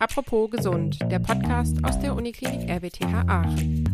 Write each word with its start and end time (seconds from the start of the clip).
Apropos 0.00 0.50
gesund, 0.50 0.98
der 1.12 1.18
Podcast 1.18 1.76
aus 1.84 2.00
der 2.00 2.16
Uniklinik 2.16 2.70
RWTH 2.70 3.22
Aachen. 3.26 3.84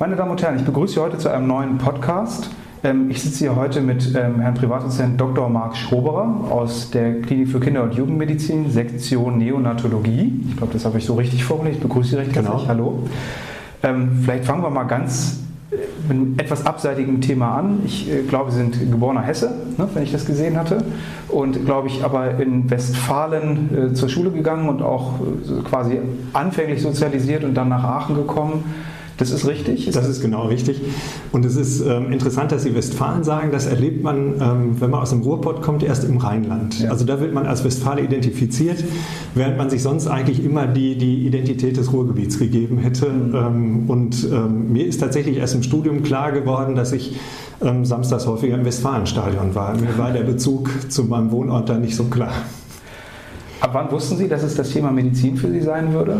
Meine 0.00 0.16
Damen 0.16 0.32
und 0.32 0.42
Herren, 0.42 0.56
ich 0.56 0.64
begrüße 0.64 0.94
Sie 0.94 1.00
heute 1.00 1.16
zu 1.16 1.28
einem 1.28 1.46
neuen 1.46 1.78
Podcast. 1.78 2.50
Ähm, 2.82 3.08
ich 3.08 3.22
sitze 3.22 3.44
hier 3.44 3.54
heute 3.54 3.80
mit 3.80 4.12
ähm, 4.16 4.40
Herrn 4.40 4.54
Privatdozent 4.54 5.20
Dr. 5.20 5.48
Marc 5.48 5.76
Schroberer 5.76 6.50
aus 6.50 6.90
der 6.90 7.22
Klinik 7.22 7.48
für 7.48 7.60
Kinder- 7.60 7.84
und 7.84 7.94
Jugendmedizin, 7.94 8.72
Sektion 8.72 9.38
Neonatologie. 9.38 10.42
Ich 10.48 10.56
glaube, 10.56 10.72
das 10.72 10.84
habe 10.84 10.98
ich 10.98 11.04
so 11.04 11.14
richtig 11.14 11.44
formuliert. 11.44 11.76
Ich 11.76 11.82
begrüße 11.82 12.10
Sie 12.10 12.16
recht 12.16 12.32
genau. 12.32 12.54
herzlich. 12.54 12.68
Hallo. 12.68 13.08
Ähm, 13.84 14.18
vielleicht 14.24 14.46
fangen 14.46 14.64
wir 14.64 14.70
mal 14.70 14.82
ganz 14.82 15.45
mit 16.08 16.16
einem 16.16 16.34
etwas 16.38 16.66
abseitigen 16.66 17.20
Thema 17.20 17.56
an. 17.56 17.80
Ich 17.84 18.10
äh, 18.10 18.22
glaube, 18.22 18.50
Sie 18.50 18.58
sind 18.58 18.78
geborener 18.90 19.22
Hesse, 19.22 19.54
ne, 19.76 19.88
wenn 19.94 20.02
ich 20.02 20.12
das 20.12 20.26
gesehen 20.26 20.56
hatte. 20.56 20.78
Und 21.28 21.64
glaube 21.64 21.88
ich, 21.88 22.04
aber 22.04 22.38
in 22.38 22.70
Westfalen 22.70 23.90
äh, 23.92 23.94
zur 23.94 24.08
Schule 24.08 24.30
gegangen 24.30 24.68
und 24.68 24.82
auch 24.82 25.14
äh, 25.20 25.62
quasi 25.68 25.98
anfänglich 26.32 26.82
sozialisiert 26.82 27.44
und 27.44 27.54
dann 27.54 27.68
nach 27.68 27.84
Aachen 27.84 28.16
gekommen. 28.16 28.64
Das 29.18 29.30
ist 29.30 29.46
richtig? 29.46 29.90
das 29.90 30.08
ist 30.08 30.20
genau 30.20 30.46
richtig. 30.46 30.80
Und 31.32 31.44
es 31.46 31.56
ist 31.56 31.80
ähm, 31.80 32.12
interessant, 32.12 32.52
dass 32.52 32.64
Sie 32.64 32.74
Westfalen 32.74 33.24
sagen. 33.24 33.50
Das 33.50 33.66
erlebt 33.66 34.02
man, 34.02 34.34
ähm, 34.40 34.80
wenn 34.80 34.90
man 34.90 35.00
aus 35.00 35.10
dem 35.10 35.22
Ruhrpott 35.22 35.62
kommt, 35.62 35.82
erst 35.82 36.04
im 36.04 36.18
Rheinland. 36.18 36.80
Ja. 36.80 36.90
Also 36.90 37.06
da 37.06 37.18
wird 37.18 37.32
man 37.32 37.46
als 37.46 37.64
Westfale 37.64 38.02
identifiziert, 38.02 38.84
während 39.34 39.56
man 39.56 39.70
sich 39.70 39.82
sonst 39.82 40.06
eigentlich 40.06 40.44
immer 40.44 40.66
die, 40.66 40.98
die 40.98 41.26
Identität 41.26 41.78
des 41.78 41.92
Ruhrgebiets 41.92 42.38
gegeben 42.38 42.78
hätte. 42.78 43.08
Mhm. 43.08 43.34
Ähm, 43.34 43.90
und 43.90 44.28
ähm, 44.30 44.72
mir 44.72 44.86
ist 44.86 45.00
tatsächlich 45.00 45.38
erst 45.38 45.54
im 45.54 45.62
Studium 45.62 46.02
klar 46.02 46.32
geworden, 46.32 46.74
dass 46.74 46.92
ich 46.92 47.16
ähm, 47.62 47.86
samstags 47.86 48.26
häufiger 48.26 48.56
im 48.56 48.66
Westfalenstadion 48.66 49.54
war. 49.54 49.74
Mir 49.76 49.96
war 49.96 50.12
der 50.12 50.24
Bezug 50.24 50.70
zu 50.90 51.04
meinem 51.04 51.30
Wohnort 51.30 51.70
da 51.70 51.78
nicht 51.78 51.96
so 51.96 52.04
klar. 52.04 52.32
Ab 53.60 53.70
wann 53.72 53.90
wussten 53.90 54.18
Sie, 54.18 54.28
dass 54.28 54.42
es 54.42 54.54
das 54.54 54.70
Thema 54.70 54.90
Medizin 54.90 55.38
für 55.38 55.50
Sie 55.50 55.62
sein 55.62 55.94
würde? 55.94 56.18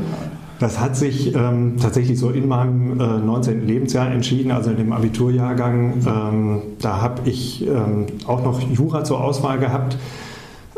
Das 0.59 0.81
hat 0.81 0.97
sich 0.97 1.35
ähm, 1.35 1.77
tatsächlich 1.81 2.19
so 2.19 2.31
in 2.31 2.49
meinem 2.49 2.99
äh, 2.99 3.19
19. 3.19 3.67
Lebensjahr 3.67 4.11
entschieden, 4.11 4.51
also 4.51 4.71
in 4.71 4.79
dem 4.79 4.93
Abiturjahrgang. 4.93 5.95
Ähm, 6.07 6.63
da 6.81 7.03
habe 7.03 7.29
ich 7.29 7.67
ähm, 7.67 8.07
auch 8.27 8.43
noch 8.43 8.61
Jura 8.63 9.05
zur 9.05 9.23
Auswahl 9.23 9.59
gehabt 9.59 9.99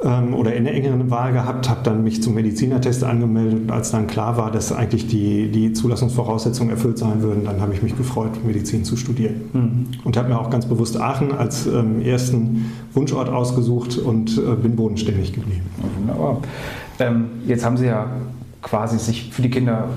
ähm, 0.03 0.35
oder 0.35 0.55
in 0.55 0.65
der 0.65 0.75
engeren 0.75 1.11
Wahl 1.11 1.33
gehabt, 1.33 1.69
habe 1.69 1.81
dann 1.83 2.03
mich 2.05 2.23
zum 2.23 2.35
Medizinertest 2.35 3.05
angemeldet 3.05 3.63
und 3.63 3.71
als 3.71 3.91
dann 3.91 4.07
klar 4.07 4.37
war, 4.37 4.51
dass 4.51 4.73
eigentlich 4.73 5.07
die, 5.07 5.49
die 5.51 5.73
Zulassungsvoraussetzungen 5.73 6.71
erfüllt 6.71 6.99
sein 6.99 7.23
würden, 7.23 7.45
dann 7.45 7.61
habe 7.61 7.75
ich 7.75 7.83
mich 7.83 7.97
gefreut, 7.97 8.45
Medizin 8.45 8.85
zu 8.85 8.97
studieren. 8.97 9.43
Mhm. 9.53 9.87
Und 10.05 10.17
habe 10.17 10.29
mir 10.29 10.39
auch 10.39 10.51
ganz 10.51 10.67
bewusst 10.67 11.01
Aachen 11.01 11.33
als 11.33 11.67
ähm, 11.67 12.03
ersten 12.03 12.73
Wunschort 12.95 13.29
ausgesucht 13.29 13.99
und 13.99 14.39
äh, 14.39 14.55
bin 14.55 14.77
bodenständig 14.77 15.33
geblieben. 15.33 15.67
wunderbar. 15.99 16.39
Ähm, 16.99 17.27
jetzt 17.47 17.65
haben 17.65 17.77
Sie 17.77 17.87
ja 17.87 18.07
quasi 18.69 18.99
sich 18.99 19.31
für 19.33 19.43
die 19.43 19.51
Kinder- 19.51 19.89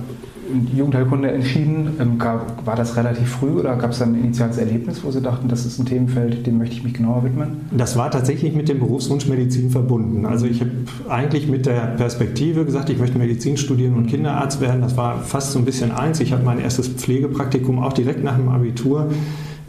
und 0.51 0.73
Jugendheilkunde 0.73 1.31
entschieden. 1.31 1.95
Ähm, 1.99 2.19
war 2.19 2.75
das 2.75 2.95
relativ 2.97 3.29
früh 3.29 3.51
oder 3.51 3.75
gab 3.75 3.91
es 3.91 3.99
dann 3.99 4.13
ein 4.13 4.23
initiales 4.23 4.57
Erlebnis, 4.57 5.03
wo 5.03 5.11
Sie 5.11 5.21
dachten, 5.21 5.47
das 5.47 5.65
ist 5.65 5.79
ein 5.79 5.85
Themenfeld, 5.85 6.45
dem 6.45 6.57
möchte 6.57 6.75
ich 6.75 6.83
mich 6.83 6.93
genauer 6.93 7.23
widmen? 7.23 7.61
Das 7.71 7.97
war 7.97 8.11
tatsächlich 8.11 8.53
mit 8.53 8.69
dem 8.69 8.79
Berufswunsch 8.79 9.27
Medizin 9.27 9.69
verbunden. 9.69 10.25
Also 10.25 10.45
ich 10.45 10.61
habe 10.61 10.71
eigentlich 11.09 11.47
mit 11.47 11.65
der 11.65 11.95
Perspektive 11.97 12.65
gesagt, 12.65 12.89
ich 12.89 12.99
möchte 12.99 13.17
Medizin 13.17 13.57
studieren 13.57 13.95
und 13.95 14.07
Kinderarzt 14.07 14.61
werden. 14.61 14.81
Das 14.81 14.97
war 14.97 15.19
fast 15.19 15.51
so 15.51 15.59
ein 15.59 15.65
bisschen 15.65 15.91
eins. 15.91 16.19
Ich 16.19 16.33
habe 16.33 16.43
mein 16.43 16.59
erstes 16.59 16.87
Pflegepraktikum 16.87 17.79
auch 17.79 17.93
direkt 17.93 18.23
nach 18.23 18.35
dem 18.35 18.49
Abitur 18.49 19.09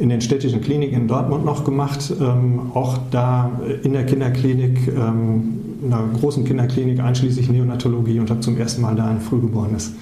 in 0.03 0.09
den 0.09 0.21
städtischen 0.21 0.61
Kliniken 0.61 0.97
in 0.97 1.07
Dortmund 1.07 1.45
noch 1.45 1.65
gemacht. 1.65 2.13
Ähm, 2.21 2.73
auch 2.75 2.99
da 3.13 3.53
in 3.85 3.93
der 3.93 4.05
Kinderklinik, 4.05 4.89
ähm, 4.89 5.61
einer 5.87 6.03
großen 6.19 6.45
Kinderklinik, 6.45 6.99
einschließlich 6.99 7.49
Neonatologie 7.49 8.19
und 8.19 8.29
habe 8.29 8.41
zum 8.41 8.59
ersten 8.59 8.83
Mal 8.83 8.97
da 8.97 9.07
ein 9.07 9.21
Frühgeborenes 9.21 9.93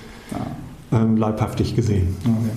ähm, 0.93 1.17
leibhaftig 1.17 1.77
gesehen. 1.77 2.17
Okay. 2.25 2.51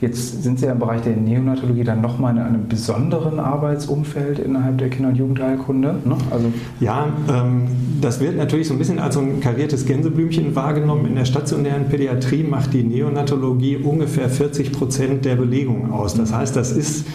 Jetzt 0.00 0.42
sind 0.42 0.58
Sie 0.58 0.66
ja 0.66 0.72
im 0.72 0.78
Bereich 0.78 1.02
der 1.02 1.16
Neonatologie 1.16 1.84
dann 1.84 2.00
nochmal 2.00 2.36
in 2.36 2.42
einem 2.42 2.68
besonderen 2.68 3.40
Arbeitsumfeld 3.40 4.38
innerhalb 4.38 4.78
der 4.78 4.90
Kinder- 4.90 5.08
und 5.08 5.16
Jugendheilkunde. 5.16 5.96
Ne? 6.04 6.16
Also 6.30 6.52
ja, 6.80 7.08
ähm, 7.28 7.62
das 8.00 8.20
wird 8.20 8.36
natürlich 8.36 8.68
so 8.68 8.74
ein 8.74 8.78
bisschen 8.78 8.98
als 8.98 9.14
so 9.14 9.20
ein 9.20 9.40
kariertes 9.40 9.86
Gänseblümchen 9.86 10.54
wahrgenommen. 10.54 11.06
In 11.06 11.16
der 11.16 11.24
stationären 11.24 11.88
Pädiatrie 11.88 12.44
macht 12.44 12.74
die 12.74 12.84
Neonatologie 12.84 13.76
ungefähr 13.78 14.28
40 14.28 14.72
Prozent 14.72 15.24
der 15.24 15.36
Belegung 15.36 15.90
aus. 15.92 16.14
Das 16.14 16.32
heißt, 16.32 16.54
das 16.54 16.70
ist 16.70 17.06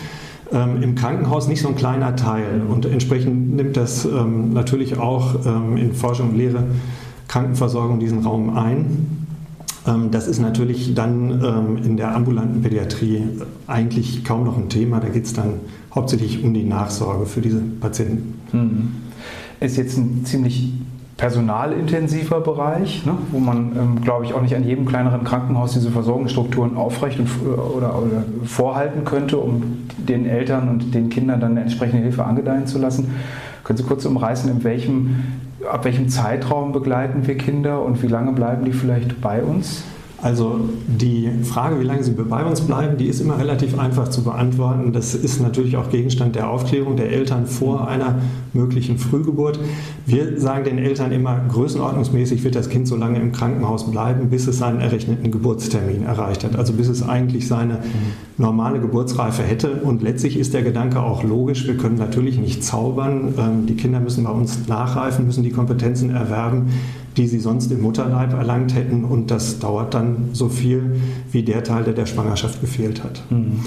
ähm, 0.51 0.81
im 0.83 0.95
Krankenhaus 0.95 1.47
nicht 1.47 1.61
so 1.61 1.69
ein 1.69 1.75
kleiner 1.75 2.15
Teil. 2.15 2.61
Und 2.67 2.85
entsprechend 2.85 3.55
nimmt 3.55 3.77
das 3.77 4.05
ähm, 4.05 4.53
natürlich 4.53 4.97
auch 4.97 5.35
ähm, 5.45 5.77
in 5.77 5.93
Forschung 5.93 6.31
und 6.31 6.37
Lehre 6.37 6.63
Krankenversorgung 7.27 7.99
diesen 7.99 8.19
Raum 8.19 8.55
ein. 8.55 9.22
Ähm, 9.87 10.11
das 10.11 10.27
ist 10.27 10.39
natürlich 10.39 10.93
dann 10.93 11.41
ähm, 11.43 11.83
in 11.83 11.97
der 11.97 12.15
ambulanten 12.15 12.61
Pädiatrie 12.61 13.23
eigentlich 13.67 14.23
kaum 14.23 14.43
noch 14.45 14.57
ein 14.57 14.69
Thema. 14.69 14.99
Da 14.99 15.09
geht 15.09 15.25
es 15.25 15.33
dann 15.33 15.59
hauptsächlich 15.93 16.43
um 16.43 16.53
die 16.53 16.63
Nachsorge 16.63 17.25
für 17.25 17.41
diese 17.41 17.59
Patienten. 17.59 18.39
Mhm. 18.51 18.91
Ist 19.59 19.77
jetzt 19.77 19.97
ein 19.97 20.25
ziemlich 20.25 20.73
personalintensiver 21.17 22.41
Bereich, 22.41 23.05
ne, 23.05 23.13
wo 23.31 23.39
man, 23.39 23.71
ähm, 23.77 24.01
glaube 24.01 24.25
ich, 24.25 24.33
auch 24.33 24.41
nicht 24.41 24.55
an 24.55 24.67
jedem 24.67 24.85
kleineren 24.85 25.23
Krankenhaus 25.23 25.73
diese 25.73 25.91
Versorgungsstrukturen 25.91 26.75
aufrecht 26.75 27.19
und, 27.19 27.29
oder, 27.45 27.97
oder, 27.97 28.25
vorhalten 28.45 29.05
könnte, 29.05 29.37
um 29.37 29.87
den 29.97 30.25
Eltern 30.25 30.69
und 30.69 30.93
den 30.93 31.09
Kindern 31.09 31.39
dann 31.39 31.51
eine 31.51 31.61
entsprechende 31.61 32.01
Hilfe 32.01 32.25
angedeihen 32.25 32.65
zu 32.65 32.79
lassen. 32.79 33.11
Können 33.63 33.77
Sie 33.77 33.83
kurz 33.83 34.05
umreißen, 34.05 34.49
in 34.49 34.63
welchem 34.63 35.15
ab 35.69 35.85
welchem 35.85 36.09
Zeitraum 36.09 36.71
begleiten 36.71 37.27
wir 37.27 37.37
Kinder 37.37 37.83
und 37.83 38.01
wie 38.01 38.07
lange 38.07 38.33
bleiben 38.33 38.65
die 38.65 38.73
vielleicht 38.73 39.21
bei 39.21 39.41
uns? 39.41 39.83
Also 40.23 40.61
die 40.87 41.29
Frage, 41.43 41.81
wie 41.81 41.83
lange 41.83 42.01
sie 42.01 42.11
bei 42.11 42.45
uns 42.45 42.61
bleiben, 42.61 42.95
die 42.95 43.07
ist 43.07 43.19
immer 43.19 43.37
relativ 43.37 43.77
einfach 43.77 44.07
zu 44.07 44.23
beantworten. 44.23 44.93
Das 44.93 45.13
ist 45.15 45.41
natürlich 45.41 45.75
auch 45.75 45.89
Gegenstand 45.89 46.37
der 46.37 46.49
Aufklärung 46.49 46.95
der 46.95 47.11
Eltern 47.11 47.45
vor 47.45 47.89
einer 47.89 48.19
möglichen 48.53 48.97
Frühgeburt. 48.97 49.59
Wir 50.05 50.39
sagen 50.39 50.63
den 50.63 50.77
Eltern 50.77 51.11
immer, 51.11 51.41
größenordnungsmäßig 51.51 52.41
wird 52.45 52.55
das 52.55 52.69
Kind 52.69 52.87
so 52.87 52.95
lange 52.95 53.19
im 53.19 53.33
Krankenhaus 53.33 53.91
bleiben, 53.91 54.29
bis 54.29 54.47
es 54.47 54.59
seinen 54.59 54.79
errechneten 54.79 55.29
Geburtstermin 55.29 56.03
erreicht 56.03 56.45
hat. 56.45 56.55
Also 56.55 56.71
bis 56.71 56.87
es 56.87 57.03
eigentlich 57.03 57.45
seine 57.45 57.79
normale 58.37 58.79
Geburtsreife 58.79 59.43
hätte. 59.43 59.81
Und 59.83 60.01
letztlich 60.03 60.39
ist 60.39 60.53
der 60.53 60.63
Gedanke 60.63 61.01
auch 61.01 61.23
logisch. 61.23 61.67
Wir 61.67 61.75
können 61.75 61.97
natürlich 61.97 62.39
nicht 62.39 62.63
zaubern. 62.63 63.33
Ähm, 63.37 63.65
die 63.65 63.75
Kinder 63.75 63.99
müssen 63.99 64.23
bei 64.23 64.31
uns 64.31 64.69
nachreifen, 64.69 65.25
müssen 65.25 65.43
die 65.43 65.51
Kompetenzen 65.51 66.11
erwerben 66.11 66.67
die 67.17 67.27
sie 67.27 67.39
sonst 67.39 67.71
im 67.71 67.81
Mutterleib 67.81 68.33
erlangt 68.33 68.73
hätten. 68.75 69.03
Und 69.03 69.31
das 69.31 69.59
dauert 69.59 69.93
dann 69.93 70.29
so 70.33 70.49
viel 70.49 70.95
wie 71.31 71.43
der 71.43 71.63
Teil, 71.63 71.83
der 71.83 71.93
der 71.93 72.05
Schwangerschaft 72.05 72.61
gefehlt 72.61 73.03
hat. 73.03 73.21
Mhm. 73.29 73.61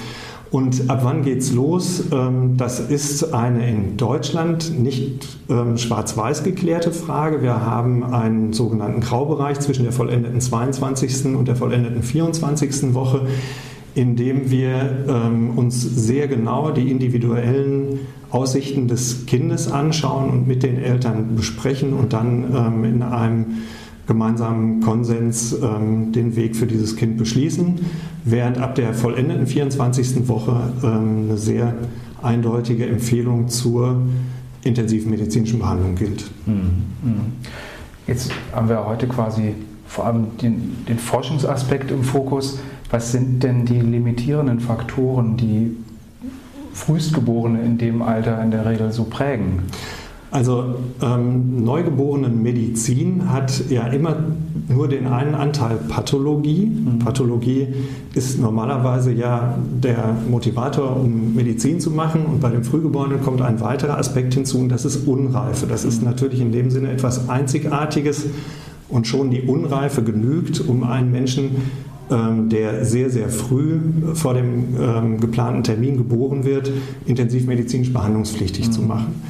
Und 0.51 0.89
ab 0.89 1.01
wann 1.03 1.23
geht's 1.23 1.53
los? 1.53 2.05
Ähm, 2.13 2.57
das 2.57 2.79
ist 2.79 3.35
eine 3.35 3.69
in 3.69 3.97
Deutschland 3.97 4.79
nicht 4.79 5.27
ähm, 5.49 5.77
schwarz-weiß 5.77 6.45
geklärte 6.45 6.93
Frage. 6.93 7.43
Wir 7.43 7.63
haben 7.63 8.05
einen 8.05 8.53
sogenannten 8.53 9.01
Graubereich 9.01 9.59
zwischen 9.61 9.83
der 9.83 9.93
vollendeten 9.93 10.41
22. 10.41 11.37
und 11.37 11.49
der 11.49 11.57
vollendeten 11.57 12.03
24. 12.03 12.95
Woche, 12.95 13.23
in 13.97 14.15
dem 14.15 14.51
wir 14.51 15.07
ähm, 15.09 15.57
uns 15.57 15.81
sehr 15.81 16.29
genau 16.29 16.71
die 16.71 16.91
individuellen 16.91 18.01
Aussichten 18.31 18.89
des 18.89 19.25
Kindes 19.25 19.73
anschauen 19.73 20.29
und 20.29 20.47
mit 20.47 20.63
den 20.63 20.77
Eltern 20.77 21.35
besprechen 21.35 21.95
und 21.95 22.13
dann 22.13 22.55
ähm, 22.55 22.85
in 22.85 23.03
einem 23.03 23.47
gemeinsamen 24.07 24.83
Konsens 24.83 25.57
ähm, 25.63 26.13
den 26.13 26.37
Weg 26.37 26.57
für 26.57 26.67
dieses 26.67 26.97
Kind 26.97 27.17
beschließen, 27.17 27.81
während 28.23 28.59
ab 28.59 28.75
der 28.75 28.93
vollendeten 28.93 29.47
24. 29.47 30.29
Woche 30.29 30.75
ähm, 30.85 31.25
eine 31.25 31.39
sehr 31.39 31.73
eindeutige 32.23 32.85
Empfehlung 32.85 33.49
zur 33.49 34.03
intensivmedizinischen 34.63 35.59
Behandlung 35.59 35.95
gilt. 35.95 36.31
Mhm. 36.45 36.55
Mhm. 37.03 37.21
Jetzt 38.07 38.31
haben 38.53 38.69
wir 38.69 38.85
heute 38.85 39.07
quasi 39.07 39.55
vor 39.89 40.05
allem 40.05 40.37
den, 40.43 40.85
den 40.87 40.99
Forschungsaspekt 40.99 41.91
im 41.91 42.03
Fokus. 42.03 42.59
Was 42.91 43.13
sind 43.13 43.43
denn 43.43 43.65
die 43.65 43.81
limitierenden 43.81 44.61
Faktoren, 44.61 45.37
die 45.37 45.77
Frühstgeborene 46.73 47.63
in 47.63 47.79
dem 47.79 48.03
Alter 48.03 48.43
in 48.43 48.51
der 48.51 48.67
Regel 48.67 48.93
so 48.93 49.05
prägen? 49.05 49.63
Also 50.31 50.75
ähm, 51.01 51.65
Medizin 52.43 53.31
hat 53.33 53.71
ja 53.71 53.87
immer 53.87 54.17
nur 54.69 54.89
den 54.89 55.07
einen 55.07 55.35
Anteil 55.35 55.77
Pathologie. 55.89 56.67
Mhm. 56.67 56.99
Pathologie 56.99 57.69
ist 58.15 58.39
normalerweise 58.41 59.13
ja 59.13 59.57
der 59.83 60.17
Motivator, 60.29 60.97
um 60.97 61.35
Medizin 61.35 61.81
zu 61.81 61.91
machen. 61.91 62.27
Und 62.27 62.41
bei 62.41 62.51
dem 62.51 62.65
Frühgeborenen 62.65 63.23
kommt 63.23 63.41
ein 63.41 63.61
weiterer 63.61 63.99
Aspekt 63.99 64.35
hinzu 64.35 64.59
und 64.59 64.69
das 64.69 64.85
ist 64.85 65.07
Unreife. 65.07 65.67
Das 65.67 65.85
ist 65.85 66.03
mhm. 66.03 66.09
natürlich 66.09 66.41
in 66.41 66.53
dem 66.53 66.71
Sinne 66.71 66.91
etwas 66.91 67.29
Einzigartiges 67.29 68.27
und 68.89 69.07
schon 69.07 69.31
die 69.31 69.43
Unreife 69.43 70.03
genügt, 70.03 70.61
um 70.61 70.83
einen 70.85 71.11
Menschen 71.13 71.51
der 72.09 72.85
sehr, 72.85 73.11
sehr 73.11 73.29
früh 73.29 73.81
vor 74.15 74.35
dem 74.35 74.77
ähm, 74.81 75.21
geplanten 75.21 75.65
Termin 75.65 75.97
geboren 75.97 76.45
wird, 76.45 76.71
intensivmedizinisch 77.07 77.93
behandlungspflichtig 77.93 78.69
mhm. 78.69 78.73
zu 78.73 78.83
machen. 78.83 79.23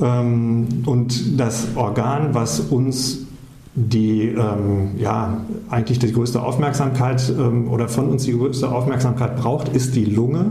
Ähm, 0.00 0.66
und 0.86 1.38
das 1.38 1.68
Organ, 1.76 2.34
was 2.34 2.60
uns 2.60 3.26
die 3.74 4.28
ähm, 4.28 4.98
ja 4.98 5.38
eigentlich 5.70 5.98
die 5.98 6.12
größte 6.12 6.42
Aufmerksamkeit 6.42 7.32
ähm, 7.38 7.70
oder 7.70 7.88
von 7.88 8.08
uns 8.08 8.24
die 8.24 8.32
größte 8.32 8.70
Aufmerksamkeit 8.70 9.36
braucht, 9.36 9.68
ist 9.68 9.94
die 9.94 10.04
Lunge. 10.04 10.44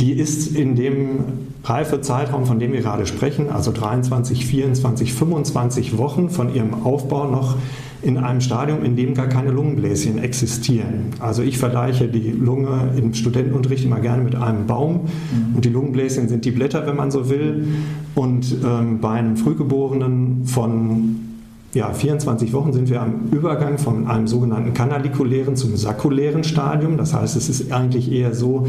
Die 0.00 0.12
ist 0.12 0.56
in 0.56 0.74
dem 0.74 1.06
Reifezeitraum, 1.62 2.46
von 2.46 2.58
dem 2.58 2.72
wir 2.72 2.80
gerade 2.80 3.06
sprechen, 3.06 3.50
also 3.50 3.70
23, 3.70 4.46
24, 4.46 5.14
25 5.14 5.96
Wochen 5.96 6.28
von 6.28 6.52
ihrem 6.52 6.84
Aufbau 6.84 7.30
noch 7.30 7.56
in 8.04 8.18
einem 8.18 8.40
Stadium, 8.40 8.84
in 8.84 8.96
dem 8.96 9.14
gar 9.14 9.28
keine 9.28 9.50
Lungenbläschen 9.50 10.18
existieren. 10.18 11.06
Also 11.20 11.42
ich 11.42 11.56
vergleiche 11.56 12.06
die 12.06 12.30
Lunge 12.30 12.90
im 12.96 13.14
Studentenunterricht 13.14 13.84
immer 13.84 14.00
gerne 14.00 14.22
mit 14.22 14.34
einem 14.34 14.66
Baum 14.66 15.04
mhm. 15.04 15.56
und 15.56 15.64
die 15.64 15.70
Lungenbläschen 15.70 16.28
sind 16.28 16.44
die 16.44 16.50
Blätter, 16.50 16.86
wenn 16.86 16.96
man 16.96 17.10
so 17.10 17.30
will. 17.30 17.66
Und 18.14 18.54
ähm, 18.64 19.00
bei 19.00 19.12
einem 19.12 19.36
Frühgeborenen 19.36 20.44
von 20.44 21.20
ja, 21.72 21.92
24 21.92 22.52
Wochen 22.52 22.72
sind 22.72 22.90
wir 22.90 23.00
am 23.00 23.30
Übergang 23.32 23.78
von 23.78 24.06
einem 24.06 24.26
sogenannten 24.26 24.74
kanalikulären 24.74 25.56
zum 25.56 25.74
sakulären 25.76 26.44
Stadium. 26.44 26.98
Das 26.98 27.14
heißt, 27.14 27.36
es 27.36 27.48
ist 27.48 27.72
eigentlich 27.72 28.12
eher 28.12 28.34
so, 28.34 28.66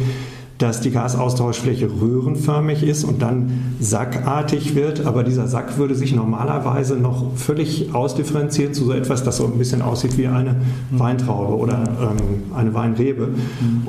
dass 0.58 0.80
die 0.80 0.92
Gasaustauschfläche 0.92 1.90
röhrenförmig 2.00 2.84
ist 2.84 3.04
und 3.04 3.22
dann 3.22 3.76
sackartig 3.80 4.74
wird. 4.76 5.06
Aber 5.06 5.24
dieser 5.24 5.48
Sack 5.48 5.78
würde 5.78 5.96
sich 5.96 6.16
normalerweise 6.16 6.96
noch 6.96 7.36
völlig 7.36 7.94
ausdifferenzieren 7.94 8.74
zu 8.74 8.86
so 8.86 8.94
etwas, 8.94 9.24
das 9.24 9.38
so 9.38 9.46
ein 9.46 9.58
bisschen 9.58 9.82
aussieht 9.82 10.18
wie 10.18 10.28
eine 10.28 10.56
Weintraube 10.92 11.58
oder 11.58 11.84
ähm, 12.02 12.54
eine 12.56 12.74
Weinrebe. 12.74 13.30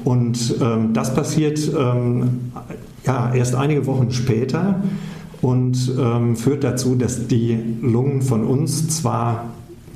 Und 0.05 0.57
ähm, 0.61 0.93
das 0.93 1.15
passiert 1.15 1.61
ähm, 1.79 2.51
ja, 3.05 3.33
erst 3.33 3.55
einige 3.55 3.87
Wochen 3.87 4.11
später 4.11 4.83
und 5.43 5.93
ähm, 5.99 6.35
führt 6.35 6.65
dazu, 6.65 6.97
dass 6.97 7.29
die 7.29 7.59
Lungen 7.81 8.23
von 8.23 8.45
uns 8.45 8.89
zwar 8.89 9.45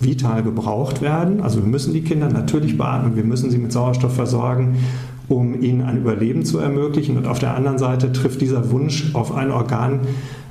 vital 0.01 0.43
gebraucht 0.43 1.03
werden, 1.03 1.43
also 1.43 1.61
wir 1.63 1.69
müssen 1.69 1.93
die 1.93 2.03
Kinder 2.03 2.29
natürlich 2.31 2.79
beatmen, 2.79 3.17
wir 3.17 3.25
müssen 3.25 3.51
sie 3.51 3.59
mit 3.59 3.71
Sauerstoff 3.71 4.15
versorgen, 4.15 4.77
um 5.31 5.63
ihnen 5.63 5.83
ein 5.83 5.97
Überleben 5.97 6.45
zu 6.45 6.59
ermöglichen. 6.59 7.17
Und 7.17 7.27
auf 7.27 7.39
der 7.39 7.55
anderen 7.55 7.79
Seite 7.79 8.13
trifft 8.13 8.41
dieser 8.41 8.73
Wunsch 8.73 9.15
auf 9.15 9.33
ein 9.33 9.53
Organ, 9.53 10.01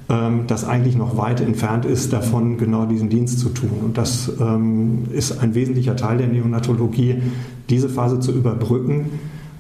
ähm, 0.10 0.46
das 0.48 0.64
eigentlich 0.64 0.96
noch 0.96 1.18
weit 1.18 1.42
entfernt 1.42 1.84
ist, 1.84 2.14
davon 2.14 2.58
genau 2.58 2.86
diesen 2.86 3.10
Dienst 3.10 3.40
zu 3.40 3.50
tun. 3.50 3.72
Und 3.84 3.98
das 3.98 4.32
ähm, 4.40 5.04
ist 5.12 5.44
ein 5.44 5.54
wesentlicher 5.54 5.98
Teil 5.98 6.18
der 6.18 6.28
Neonatologie, 6.28 7.22
diese 7.70 7.90
Phase 7.90 8.22
zu 8.22 8.32
überbrücken 8.32 9.20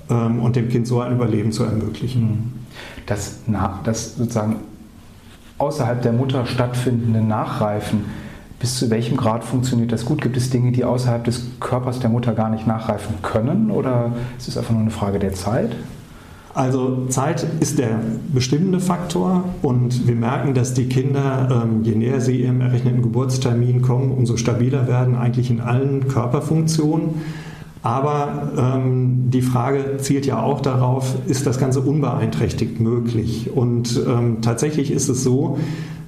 ähm, 0.09 0.39
und 0.39 0.55
dem 0.55 0.69
Kind 0.69 0.87
so 0.87 1.01
ein 1.01 1.11
Überleben 1.11 1.51
zu 1.51 1.63
ermöglichen. 1.65 2.53
Das, 3.05 3.39
das 3.83 4.15
sozusagen 4.15 4.55
außerhalb 5.57 6.01
der 6.01 6.13
Mutter 6.13 6.45
stattfindende 6.45 7.21
Nachreifen 7.21 8.05
bis 8.59 8.77
zu 8.77 8.89
welchem 8.89 9.17
Grad 9.17 9.43
funktioniert 9.43 9.91
das 9.91 10.05
gut? 10.05 10.21
Gibt 10.21 10.35
es 10.37 10.49
Dinge, 10.49 10.71
die 10.71 10.83
außerhalb 10.83 11.23
des 11.23 11.47
Körpers 11.59 11.99
der 11.99 12.09
Mutter 12.09 12.33
gar 12.33 12.49
nicht 12.49 12.67
nachreifen 12.67 13.15
können 13.21 13.71
oder 13.71 14.11
ist 14.37 14.47
es 14.47 14.57
einfach 14.57 14.71
nur 14.71 14.81
eine 14.81 14.91
Frage 14.91 15.19
der 15.19 15.33
Zeit? 15.33 15.75
Also 16.53 17.05
Zeit 17.07 17.45
ist 17.59 17.79
der 17.79 17.99
bestimmende 18.33 18.79
Faktor 18.79 19.45
und 19.61 20.07
wir 20.07 20.15
merken, 20.15 20.53
dass 20.53 20.73
die 20.73 20.87
Kinder, 20.87 21.63
ähm, 21.63 21.83
je 21.83 21.95
näher 21.95 22.19
sie 22.19 22.41
ihrem 22.41 22.59
errechneten 22.59 23.01
Geburtstermin 23.01 23.81
kommen, 23.81 24.11
umso 24.11 24.35
stabiler 24.35 24.87
werden 24.87 25.15
eigentlich 25.15 25.51
in 25.51 25.61
allen 25.61 26.07
Körperfunktionen. 26.07 27.21
Aber 27.81 28.51
ähm, 28.57 29.29
die 29.29 29.41
Frage 29.41 29.97
zielt 29.99 30.25
ja 30.25 30.41
auch 30.41 30.59
darauf, 30.59 31.15
ist 31.27 31.47
das 31.47 31.59
Ganze 31.59 31.79
unbeeinträchtigt 31.79 32.81
möglich? 32.81 33.51
Und 33.55 34.01
ähm, 34.05 34.41
tatsächlich 34.41 34.91
ist 34.91 35.07
es 35.07 35.23
so, 35.23 35.59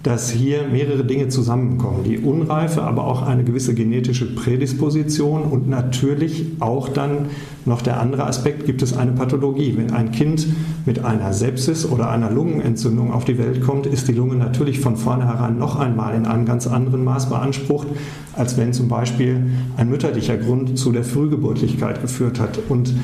dass 0.03 0.31
hier 0.31 0.63
mehrere 0.63 1.03
Dinge 1.03 1.27
zusammenkommen. 1.27 2.03
Die 2.03 2.17
Unreife, 2.17 2.81
aber 2.81 3.05
auch 3.05 3.21
eine 3.21 3.43
gewisse 3.43 3.75
genetische 3.75 4.33
Prädisposition 4.33 5.43
und 5.43 5.69
natürlich 5.69 6.45
auch 6.59 6.89
dann 6.89 7.27
noch 7.65 7.81
der 7.81 7.99
andere 7.99 8.25
Aspekt, 8.25 8.65
gibt 8.65 8.81
es 8.81 8.97
eine 8.97 9.11
Pathologie. 9.11 9.75
Wenn 9.77 9.91
ein 9.91 10.11
Kind 10.11 10.47
mit 10.85 11.05
einer 11.05 11.33
Sepsis 11.33 11.85
oder 11.85 12.09
einer 12.09 12.31
Lungenentzündung 12.31 13.13
auf 13.13 13.25
die 13.25 13.37
Welt 13.37 13.61
kommt, 13.61 13.85
ist 13.85 14.07
die 14.07 14.13
Lunge 14.13 14.35
natürlich 14.35 14.79
von 14.79 14.97
vornherein 14.97 15.59
noch 15.59 15.75
einmal 15.75 16.15
in 16.15 16.25
einem 16.25 16.45
ganz 16.45 16.65
anderen 16.65 17.03
Maß 17.03 17.29
beansprucht, 17.29 17.87
als 18.33 18.57
wenn 18.57 18.73
zum 18.73 18.87
Beispiel 18.87 19.51
ein 19.77 19.89
mütterlicher 19.89 20.37
Grund 20.37 20.79
zu 20.79 20.91
der 20.91 21.03
Frühgeburtlichkeit 21.03 22.01
geführt 22.01 22.39
hat. 22.39 22.59
Und 22.69 22.95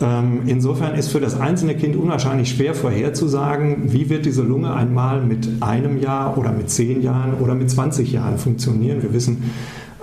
insofern 0.00 0.94
ist 0.94 1.08
für 1.08 1.18
das 1.18 1.40
einzelne 1.40 1.74
Kind 1.74 1.96
unwahrscheinlich 1.96 2.50
schwer 2.50 2.74
vorherzusagen, 2.74 3.92
wie 3.92 4.08
wird 4.08 4.26
diese 4.26 4.42
Lunge 4.42 4.72
einmal 4.72 5.22
mit 5.22 5.48
einem 5.60 6.00
Jahr 6.00 6.38
oder 6.38 6.52
mit 6.52 6.70
zehn 6.70 7.02
Jahren 7.02 7.34
oder 7.40 7.54
mit 7.54 7.68
20 7.68 8.12
Jahren 8.12 8.38
funktionieren. 8.38 9.02
Wir 9.02 9.12
wissen 9.12 9.50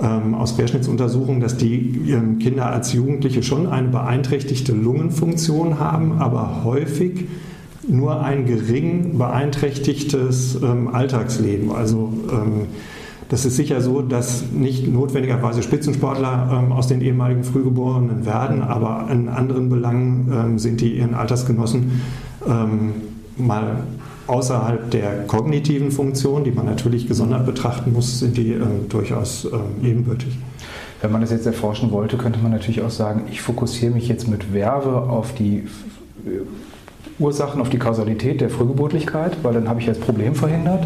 ähm, 0.01 0.35
aus 0.35 0.57
Querschnittsuntersuchungen, 0.57 1.39
dass 1.39 1.55
die 1.55 2.11
ähm, 2.11 2.39
Kinder 2.39 2.65
als 2.67 2.91
Jugendliche 2.91 3.41
schon 3.41 3.67
eine 3.67 3.87
beeinträchtigte 3.87 4.73
Lungenfunktion 4.73 5.79
haben, 5.79 6.19
aber 6.19 6.65
häufig 6.65 7.25
nur 7.87 8.21
ein 8.21 8.45
gering 8.45 9.17
beeinträchtigtes 9.17 10.57
Alltagsleben. 10.91 11.71
Also 11.71 12.11
das 13.29 13.45
ist 13.45 13.55
sicher 13.55 13.81
so, 13.81 14.01
dass 14.01 14.43
nicht 14.51 14.87
notwendigerweise 14.87 15.63
Spitzensportler 15.63 16.49
ähm, 16.51 16.71
aus 16.71 16.87
den 16.87 17.01
ehemaligen 17.01 17.43
Frühgeborenen 17.43 18.25
werden, 18.25 18.61
aber 18.61 19.07
in 19.11 19.29
anderen 19.29 19.69
Belangen 19.69 20.31
ähm, 20.31 20.59
sind 20.59 20.81
die 20.81 20.97
ihren 20.97 21.13
Altersgenossen 21.13 22.01
ähm, 22.47 22.93
mal 23.37 23.83
außerhalb 24.27 24.89
der 24.91 25.23
kognitiven 25.27 25.91
Funktion, 25.91 26.43
die 26.43 26.51
man 26.51 26.65
natürlich 26.65 27.07
gesondert 27.07 27.45
betrachten 27.45 27.93
muss, 27.93 28.19
sind 28.19 28.37
die 28.37 28.57
durchaus 28.89 29.47
ebenbürtig. 29.83 30.35
Wenn 31.05 31.11
man 31.11 31.21
das 31.21 31.29
jetzt 31.29 31.45
erforschen 31.45 31.91
wollte, 31.91 32.17
könnte 32.17 32.39
man 32.39 32.51
natürlich 32.51 32.81
auch 32.81 32.89
sagen, 32.89 33.25
ich 33.29 33.39
fokussiere 33.39 33.91
mich 33.91 34.07
jetzt 34.07 34.27
mit 34.27 34.53
Werbe 34.53 35.01
auf 35.01 35.35
die 35.35 35.67
äh, 36.25 36.41
Ursachen, 37.19 37.61
auf 37.61 37.69
die 37.69 37.77
Kausalität 37.77 38.41
der 38.41 38.49
Frühgeburtlichkeit, 38.49 39.37
weil 39.43 39.53
dann 39.53 39.69
habe 39.69 39.79
ich 39.79 39.85
das 39.85 39.99
Problem 39.99 40.33
verhindert. 40.33 40.85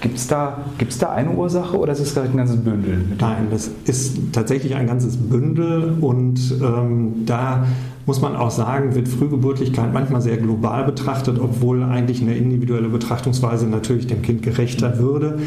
Gibt 0.00 0.16
es 0.16 0.28
da, 0.28 0.58
gibt's 0.78 0.98
da 0.98 1.10
eine 1.10 1.30
Ursache 1.30 1.76
oder 1.76 1.92
ist 1.92 2.00
es 2.00 2.16
ein 2.16 2.36
ganzes 2.36 2.56
Bündel? 2.56 3.04
Nein, 3.18 3.48
das 3.50 3.70
ist 3.84 4.18
tatsächlich 4.32 4.76
ein 4.76 4.86
ganzes 4.86 5.16
Bündel 5.16 5.96
und 6.00 6.38
ähm, 6.62 7.24
da 7.26 7.64
muss 8.06 8.22
man 8.22 8.36
auch 8.36 8.50
sagen, 8.50 8.94
wird 8.94 9.06
Frühgeburtlichkeit 9.06 9.92
manchmal 9.92 10.22
sehr 10.22 10.38
global 10.38 10.84
betrachtet, 10.84 11.38
obwohl 11.38 11.82
eigentlich 11.82 12.22
eine 12.22 12.36
individuelle 12.36 12.88
Betrachtungsweise 12.88 13.66
natürlich 13.66 14.06
dem 14.06 14.22
Kind 14.22 14.42
gerechter 14.42 14.98
würde. 14.98 15.38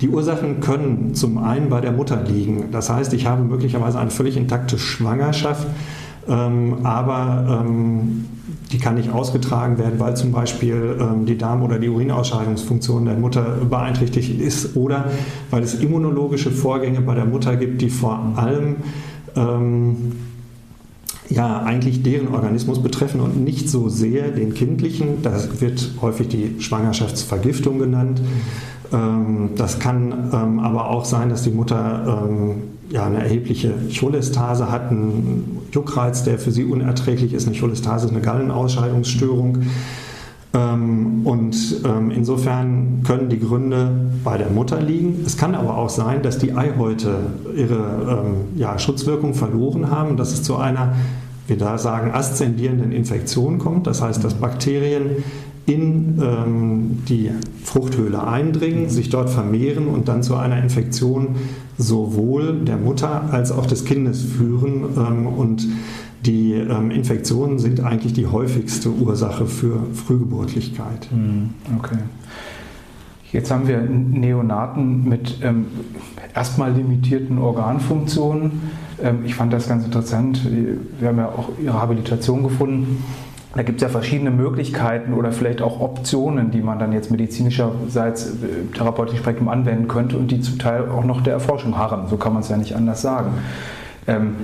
Die 0.00 0.08
Ursachen 0.08 0.60
können 0.60 1.14
zum 1.14 1.38
einen 1.38 1.70
bei 1.70 1.80
der 1.80 1.90
Mutter 1.90 2.22
liegen. 2.22 2.66
Das 2.70 2.88
heißt, 2.90 3.14
ich 3.14 3.26
habe 3.26 3.42
möglicherweise 3.42 3.98
eine 3.98 4.10
völlig 4.10 4.36
intakte 4.36 4.78
Schwangerschaft, 4.78 5.66
aber 6.32 7.64
ähm, 7.64 8.24
die 8.72 8.78
kann 8.78 8.94
nicht 8.96 9.10
ausgetragen 9.10 9.78
werden, 9.78 9.98
weil 9.98 10.16
zum 10.16 10.32
Beispiel 10.32 10.96
ähm, 11.00 11.26
die 11.26 11.38
Darm- 11.38 11.62
oder 11.62 11.78
die 11.78 11.88
Urinausscheidungsfunktion 11.88 13.04
der 13.04 13.14
Mutter 13.14 13.42
beeinträchtigt 13.68 14.40
ist 14.40 14.76
oder 14.76 15.06
weil 15.50 15.62
es 15.62 15.74
immunologische 15.74 16.50
Vorgänge 16.50 17.00
bei 17.00 17.14
der 17.14 17.24
Mutter 17.24 17.56
gibt, 17.56 17.82
die 17.82 17.90
vor 17.90 18.32
allem 18.36 18.76
ähm, 19.36 20.12
ja, 21.28 21.62
eigentlich 21.62 22.02
deren 22.02 22.28
Organismus 22.28 22.82
betreffen 22.82 23.20
und 23.20 23.42
nicht 23.42 23.68
so 23.68 23.88
sehr 23.88 24.30
den 24.30 24.54
kindlichen. 24.54 25.22
Das 25.22 25.60
wird 25.60 25.92
häufig 26.02 26.28
die 26.28 26.56
Schwangerschaftsvergiftung 26.60 27.78
genannt. 27.78 28.20
Ähm, 28.92 29.50
das 29.56 29.78
kann 29.78 30.30
ähm, 30.32 30.58
aber 30.58 30.90
auch 30.90 31.04
sein, 31.04 31.28
dass 31.28 31.42
die 31.42 31.50
Mutter 31.50 32.26
ähm, 32.28 32.73
ja, 32.94 33.06
eine 33.06 33.24
erhebliche 33.24 33.74
Cholestase 33.92 34.70
hat, 34.70 34.92
einen 34.92 35.58
Juckreiz, 35.72 36.22
der 36.22 36.38
für 36.38 36.52
sie 36.52 36.62
unerträglich 36.62 37.32
ist. 37.32 37.48
Eine 37.48 37.58
Cholestase 37.58 38.06
ist 38.06 38.12
eine 38.12 38.20
Gallenausscheidungsstörung. 38.20 39.58
Und 40.52 41.56
insofern 42.14 43.02
können 43.02 43.28
die 43.28 43.40
Gründe 43.40 43.90
bei 44.22 44.38
der 44.38 44.48
Mutter 44.48 44.80
liegen. 44.80 45.24
Es 45.26 45.36
kann 45.36 45.56
aber 45.56 45.76
auch 45.76 45.88
sein, 45.88 46.22
dass 46.22 46.38
die 46.38 46.54
Eihäute 46.54 47.16
ihre 47.56 48.36
ja, 48.54 48.78
Schutzwirkung 48.78 49.34
verloren 49.34 49.90
haben, 49.90 50.16
dass 50.16 50.32
es 50.32 50.44
zu 50.44 50.56
einer, 50.56 50.94
wir 51.48 51.58
da 51.58 51.76
sagen, 51.76 52.12
aszendierenden 52.12 52.92
Infektion 52.92 53.58
kommt. 53.58 53.88
Das 53.88 54.00
heißt, 54.02 54.22
dass 54.22 54.34
Bakterien 54.34 55.24
in 55.66 56.22
ähm, 56.22 57.02
die 57.08 57.30
Fruchthöhle 57.64 58.26
eindringen, 58.26 58.90
sich 58.90 59.08
dort 59.08 59.30
vermehren 59.30 59.88
und 59.88 60.06
dann 60.06 60.22
zu 60.22 60.36
einer 60.36 60.62
Infektion 60.62 61.36
sowohl 61.78 62.60
der 62.64 62.76
Mutter 62.76 63.32
als 63.32 63.50
auch 63.50 63.66
des 63.66 63.84
Kindes 63.84 64.22
führen. 64.22 64.84
Ähm, 64.96 65.26
und 65.26 65.66
die 66.26 66.52
ähm, 66.52 66.90
Infektionen 66.90 67.58
sind 67.58 67.80
eigentlich 67.80 68.12
die 68.12 68.26
häufigste 68.26 68.90
Ursache 68.90 69.46
für 69.46 69.80
Frühgeburtlichkeit. 69.92 71.08
Hm, 71.10 71.50
okay. 71.78 71.98
Jetzt 73.32 73.50
haben 73.50 73.66
wir 73.66 73.80
Neonaten 73.80 75.08
mit 75.08 75.38
ähm, 75.42 75.66
erstmal 76.34 76.72
limitierten 76.72 77.38
Organfunktionen. 77.38 78.62
Ähm, 79.02 79.20
ich 79.24 79.34
fand 79.34 79.52
das 79.52 79.68
ganz 79.68 79.84
interessant. 79.84 80.40
Wir 81.00 81.08
haben 81.08 81.18
ja 81.18 81.28
auch 81.28 81.48
ihre 81.62 81.80
Habilitation 81.80 82.42
gefunden 82.44 83.02
Da 83.54 83.62
gibt 83.62 83.80
es 83.80 83.82
ja 83.82 83.88
verschiedene 83.88 84.30
Möglichkeiten 84.30 85.12
oder 85.12 85.30
vielleicht 85.30 85.62
auch 85.62 85.80
Optionen, 85.80 86.50
die 86.50 86.60
man 86.60 86.78
dann 86.78 86.92
jetzt 86.92 87.10
medizinischerseits, 87.10 88.26
äh, 88.26 88.74
therapeutisch 88.76 89.18
Spektrum 89.18 89.48
anwenden 89.48 89.86
könnte 89.86 90.16
und 90.16 90.30
die 90.30 90.40
zum 90.40 90.58
Teil 90.58 90.88
auch 90.88 91.04
noch 91.04 91.20
der 91.20 91.34
Erforschung 91.34 91.78
harren. 91.78 92.08
So 92.08 92.16
kann 92.16 92.32
man 92.32 92.42
es 92.42 92.48
ja 92.48 92.56
nicht 92.56 92.74
anders 92.74 93.02
sagen. 93.02 93.30
Ähm, 94.06 94.34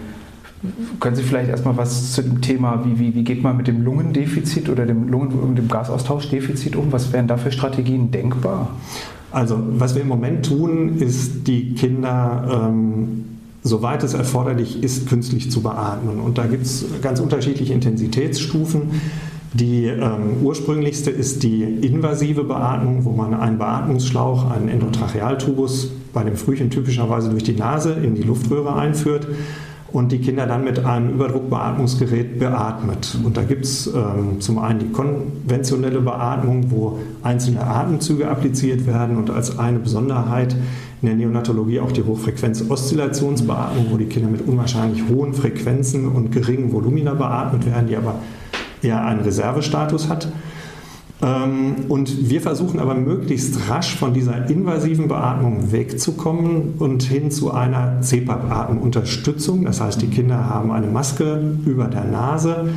können 1.00 1.16
Sie 1.16 1.22
vielleicht 1.22 1.48
erstmal 1.48 1.76
was 1.76 2.12
zu 2.12 2.22
dem 2.22 2.40
Thema, 2.42 2.84
wie, 2.84 2.98
wie, 2.98 3.14
wie 3.14 3.24
geht 3.24 3.42
man 3.42 3.56
mit 3.56 3.66
dem 3.66 3.82
Lungendefizit 3.82 4.68
oder 4.68 4.84
dem, 4.84 5.08
Lungen, 5.08 5.56
dem 5.56 5.68
Gasaustauschdefizit 5.68 6.76
um? 6.76 6.92
Was 6.92 7.12
wären 7.12 7.26
da 7.26 7.38
für 7.38 7.50
Strategien 7.50 8.10
denkbar? 8.10 8.68
Also, 9.32 9.58
was 9.78 9.94
wir 9.94 10.02
im 10.02 10.08
Moment 10.08 10.46
tun, 10.46 10.98
ist 10.98 11.46
die 11.46 11.74
Kinder 11.74 12.68
ähm, 12.68 13.24
soweit 13.62 14.02
es 14.02 14.14
erforderlich 14.14 14.82
ist, 14.82 15.08
künstlich 15.08 15.50
zu 15.50 15.62
beatmen. 15.62 16.20
Und 16.20 16.38
da 16.38 16.46
gibt 16.46 16.64
es 16.64 16.84
ganz 17.02 17.20
unterschiedliche 17.20 17.72
Intensitätsstufen. 17.72 19.00
Die 19.52 19.86
ähm, 19.86 20.42
ursprünglichste 20.42 21.10
ist 21.10 21.42
die 21.42 21.62
invasive 21.62 22.44
Beatmung, 22.44 23.04
wo 23.04 23.10
man 23.10 23.34
einen 23.34 23.58
Beatmungsschlauch, 23.58 24.50
einen 24.50 24.68
Endotrachealtubus, 24.68 25.90
bei 26.12 26.24
dem 26.24 26.36
Frühchen 26.36 26.70
typischerweise 26.70 27.30
durch 27.30 27.44
die 27.44 27.54
Nase 27.54 27.92
in 27.92 28.14
die 28.14 28.22
Luftröhre 28.22 28.74
einführt 28.76 29.26
und 29.92 30.12
die 30.12 30.18
Kinder 30.18 30.46
dann 30.46 30.64
mit 30.64 30.84
einem 30.84 31.10
Überdruckbeatmungsgerät 31.10 32.38
beatmet. 32.38 33.18
Und 33.24 33.36
da 33.36 33.42
gibt 33.42 33.64
es 33.64 33.88
ähm, 33.88 34.40
zum 34.40 34.58
einen 34.58 34.78
die 34.78 34.90
konventionelle 34.90 36.00
Beatmung, 36.00 36.70
wo 36.70 36.98
einzelne 37.22 37.66
Atemzüge 37.66 38.28
appliziert 38.28 38.86
werden 38.86 39.16
und 39.16 39.30
als 39.30 39.58
eine 39.58 39.80
Besonderheit 39.80 40.54
in 41.02 41.08
der 41.08 41.16
Neonatologie 41.16 41.80
auch 41.80 41.92
die 41.92 42.02
Hochfrequenz-Oszillationsbeatmung, 42.02 43.86
wo 43.90 43.96
die 43.96 44.06
Kinder 44.06 44.28
mit 44.28 44.46
unwahrscheinlich 44.46 45.02
hohen 45.08 45.32
Frequenzen 45.32 46.06
und 46.06 46.30
geringen 46.30 46.72
Volumina 46.72 47.14
beatmet 47.14 47.64
werden, 47.66 47.88
die 47.88 47.96
aber 47.96 48.16
eher 48.82 49.04
einen 49.04 49.20
Reservestatus 49.20 50.08
hat. 50.08 50.28
Ähm, 51.22 51.74
und 51.88 52.30
wir 52.30 52.40
versuchen 52.40 52.80
aber 52.80 52.94
möglichst 52.94 53.68
rasch 53.68 53.94
von 53.96 54.14
dieser 54.14 54.48
invasiven 54.48 55.08
Beatmung 55.08 55.72
wegzukommen 55.72 56.74
und 56.78 57.02
hin 57.02 57.30
zu 57.30 57.52
einer 57.52 58.00
CPAP-Atemunterstützung. 58.00 59.64
Das 59.64 59.80
heißt, 59.80 60.00
die 60.00 60.08
Kinder 60.08 60.48
haben 60.48 60.70
eine 60.70 60.86
Maske 60.86 61.56
über 61.66 61.86
der 61.86 62.04
Nase, 62.04 62.70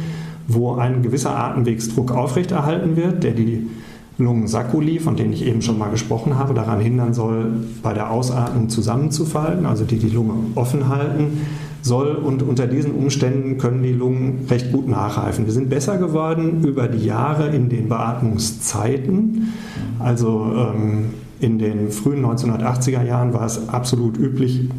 wo 0.47 0.75
ein 0.75 1.03
gewisser 1.03 1.37
Atemwegsdruck 1.37 2.11
aufrechterhalten 2.11 2.95
wird, 2.97 3.23
der 3.23 3.31
die 3.31 3.67
Lungensakuli, 4.17 4.99
von 4.99 5.15
denen 5.15 5.33
ich 5.33 5.45
eben 5.45 5.61
schon 5.61 5.77
mal 5.77 5.89
gesprochen 5.89 6.37
habe, 6.37 6.53
daran 6.53 6.79
hindern 6.79 7.13
soll, 7.13 7.51
bei 7.81 7.93
der 7.93 8.11
Ausatmung 8.11 8.69
zusammenzufalten, 8.69 9.65
also 9.65 9.85
die 9.85 9.97
die 9.97 10.09
Lunge 10.09 10.33
offen 10.55 10.87
halten 10.87 11.41
soll. 11.81 12.15
Und 12.15 12.43
unter 12.43 12.67
diesen 12.67 12.93
Umständen 12.93 13.57
können 13.57 13.81
die 13.81 13.91
Lungen 13.91 14.45
recht 14.49 14.71
gut 14.71 14.87
nachreifen. 14.87 15.45
Wir 15.45 15.53
sind 15.53 15.69
besser 15.69 15.97
geworden 15.97 16.63
über 16.63 16.87
die 16.87 17.05
Jahre 17.05 17.49
in 17.49 17.69
den 17.69 17.89
Beatmungszeiten. 17.89 19.53
Also 19.99 20.51
ähm, 20.55 21.05
in 21.39 21.59
den 21.59 21.91
frühen 21.91 22.23
1980er 22.25 23.03
Jahren 23.03 23.33
war 23.33 23.45
es 23.45 23.67
absolut 23.69 24.17
üblich, 24.17 24.69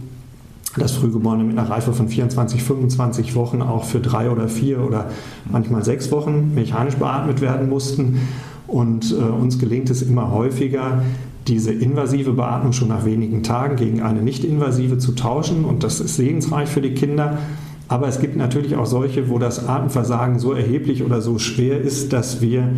dass 0.76 0.92
Frühgeborene 0.92 1.44
mit 1.44 1.58
einer 1.58 1.68
Reife 1.68 1.92
von 1.92 2.08
24, 2.08 2.62
25 2.62 3.34
Wochen 3.34 3.62
auch 3.62 3.84
für 3.84 4.00
drei 4.00 4.30
oder 4.30 4.48
vier 4.48 4.80
oder 4.80 5.06
manchmal 5.50 5.84
sechs 5.84 6.10
Wochen 6.10 6.52
mechanisch 6.54 6.96
beatmet 6.96 7.40
werden 7.40 7.68
mussten. 7.68 8.20
Und 8.66 9.12
äh, 9.12 9.16
uns 9.16 9.58
gelingt 9.58 9.90
es 9.90 10.02
immer 10.02 10.30
häufiger, 10.30 11.02
diese 11.46 11.72
invasive 11.72 12.32
Beatmung 12.32 12.72
schon 12.72 12.88
nach 12.88 13.04
wenigen 13.04 13.42
Tagen 13.42 13.76
gegen 13.76 14.02
eine 14.02 14.22
nicht-invasive 14.22 14.98
zu 14.98 15.12
tauschen. 15.12 15.64
Und 15.64 15.84
das 15.84 16.00
ist 16.00 16.16
segensreich 16.16 16.68
für 16.68 16.80
die 16.80 16.94
Kinder. 16.94 17.38
Aber 17.86 18.08
es 18.08 18.18
gibt 18.18 18.36
natürlich 18.36 18.76
auch 18.76 18.86
solche, 18.86 19.28
wo 19.28 19.38
das 19.38 19.68
Atemversagen 19.68 20.38
so 20.38 20.52
erheblich 20.52 21.02
oder 21.04 21.20
so 21.20 21.38
schwer 21.38 21.80
ist, 21.80 22.14
dass 22.14 22.40
wir 22.40 22.70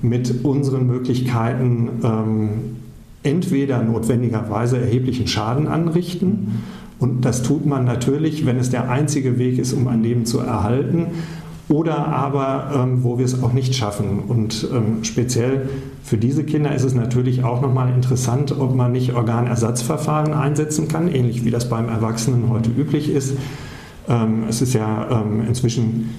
mit 0.00 0.44
unseren 0.44 0.86
Möglichkeiten 0.86 1.90
ähm, 2.02 2.48
entweder 3.22 3.82
notwendigerweise 3.82 4.78
erheblichen 4.78 5.26
Schaden 5.26 5.68
anrichten. 5.68 6.62
Und 6.98 7.26
das 7.26 7.42
tut 7.42 7.66
man 7.66 7.84
natürlich, 7.84 8.46
wenn 8.46 8.58
es 8.58 8.70
der 8.70 8.88
einzige 8.88 9.38
Weg 9.38 9.58
ist, 9.58 9.74
um 9.74 9.86
ein 9.88 10.02
Leben 10.02 10.24
zu 10.24 10.38
erhalten 10.38 11.08
oder 11.68 12.08
aber 12.08 12.70
ähm, 12.74 13.04
wo 13.04 13.18
wir 13.18 13.24
es 13.24 13.42
auch 13.42 13.52
nicht 13.52 13.74
schaffen. 13.74 14.20
Und 14.28 14.68
ähm, 14.72 15.02
speziell 15.02 15.68
für 16.02 16.18
diese 16.18 16.44
Kinder 16.44 16.74
ist 16.74 16.84
es 16.84 16.94
natürlich 16.94 17.44
auch 17.44 17.62
nochmal 17.62 17.92
interessant, 17.92 18.54
ob 18.58 18.74
man 18.74 18.92
nicht 18.92 19.14
Organersatzverfahren 19.14 20.34
einsetzen 20.34 20.88
kann, 20.88 21.08
ähnlich 21.08 21.44
wie 21.44 21.50
das 21.50 21.68
beim 21.68 21.88
Erwachsenen 21.88 22.50
heute 22.50 22.70
üblich 22.70 23.10
ist. 23.10 23.36
Ähm, 24.08 24.44
es 24.48 24.60
ist 24.60 24.74
ja 24.74 25.08
ähm, 25.10 25.42
inzwischen 25.46 26.10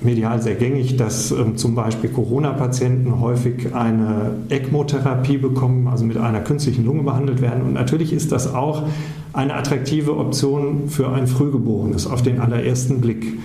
medial 0.00 0.40
sehr 0.40 0.54
gängig, 0.54 0.96
dass 0.96 1.32
ähm, 1.32 1.56
zum 1.56 1.74
Beispiel 1.74 2.08
Corona-Patienten 2.10 3.20
häufig 3.20 3.74
eine 3.74 4.36
ECMO-Therapie 4.48 5.38
bekommen, 5.38 5.88
also 5.88 6.04
mit 6.04 6.16
einer 6.16 6.40
künstlichen 6.40 6.84
Lunge 6.84 7.02
behandelt 7.02 7.42
werden. 7.42 7.62
Und 7.62 7.72
natürlich 7.72 8.12
ist 8.12 8.32
das 8.32 8.54
auch 8.54 8.84
eine 9.32 9.54
attraktive 9.54 10.16
Option 10.16 10.88
für 10.88 11.12
ein 11.12 11.26
Frühgeborenes 11.26 12.06
auf 12.06 12.22
den 12.22 12.40
allerersten 12.40 13.00
Blick. 13.00 13.38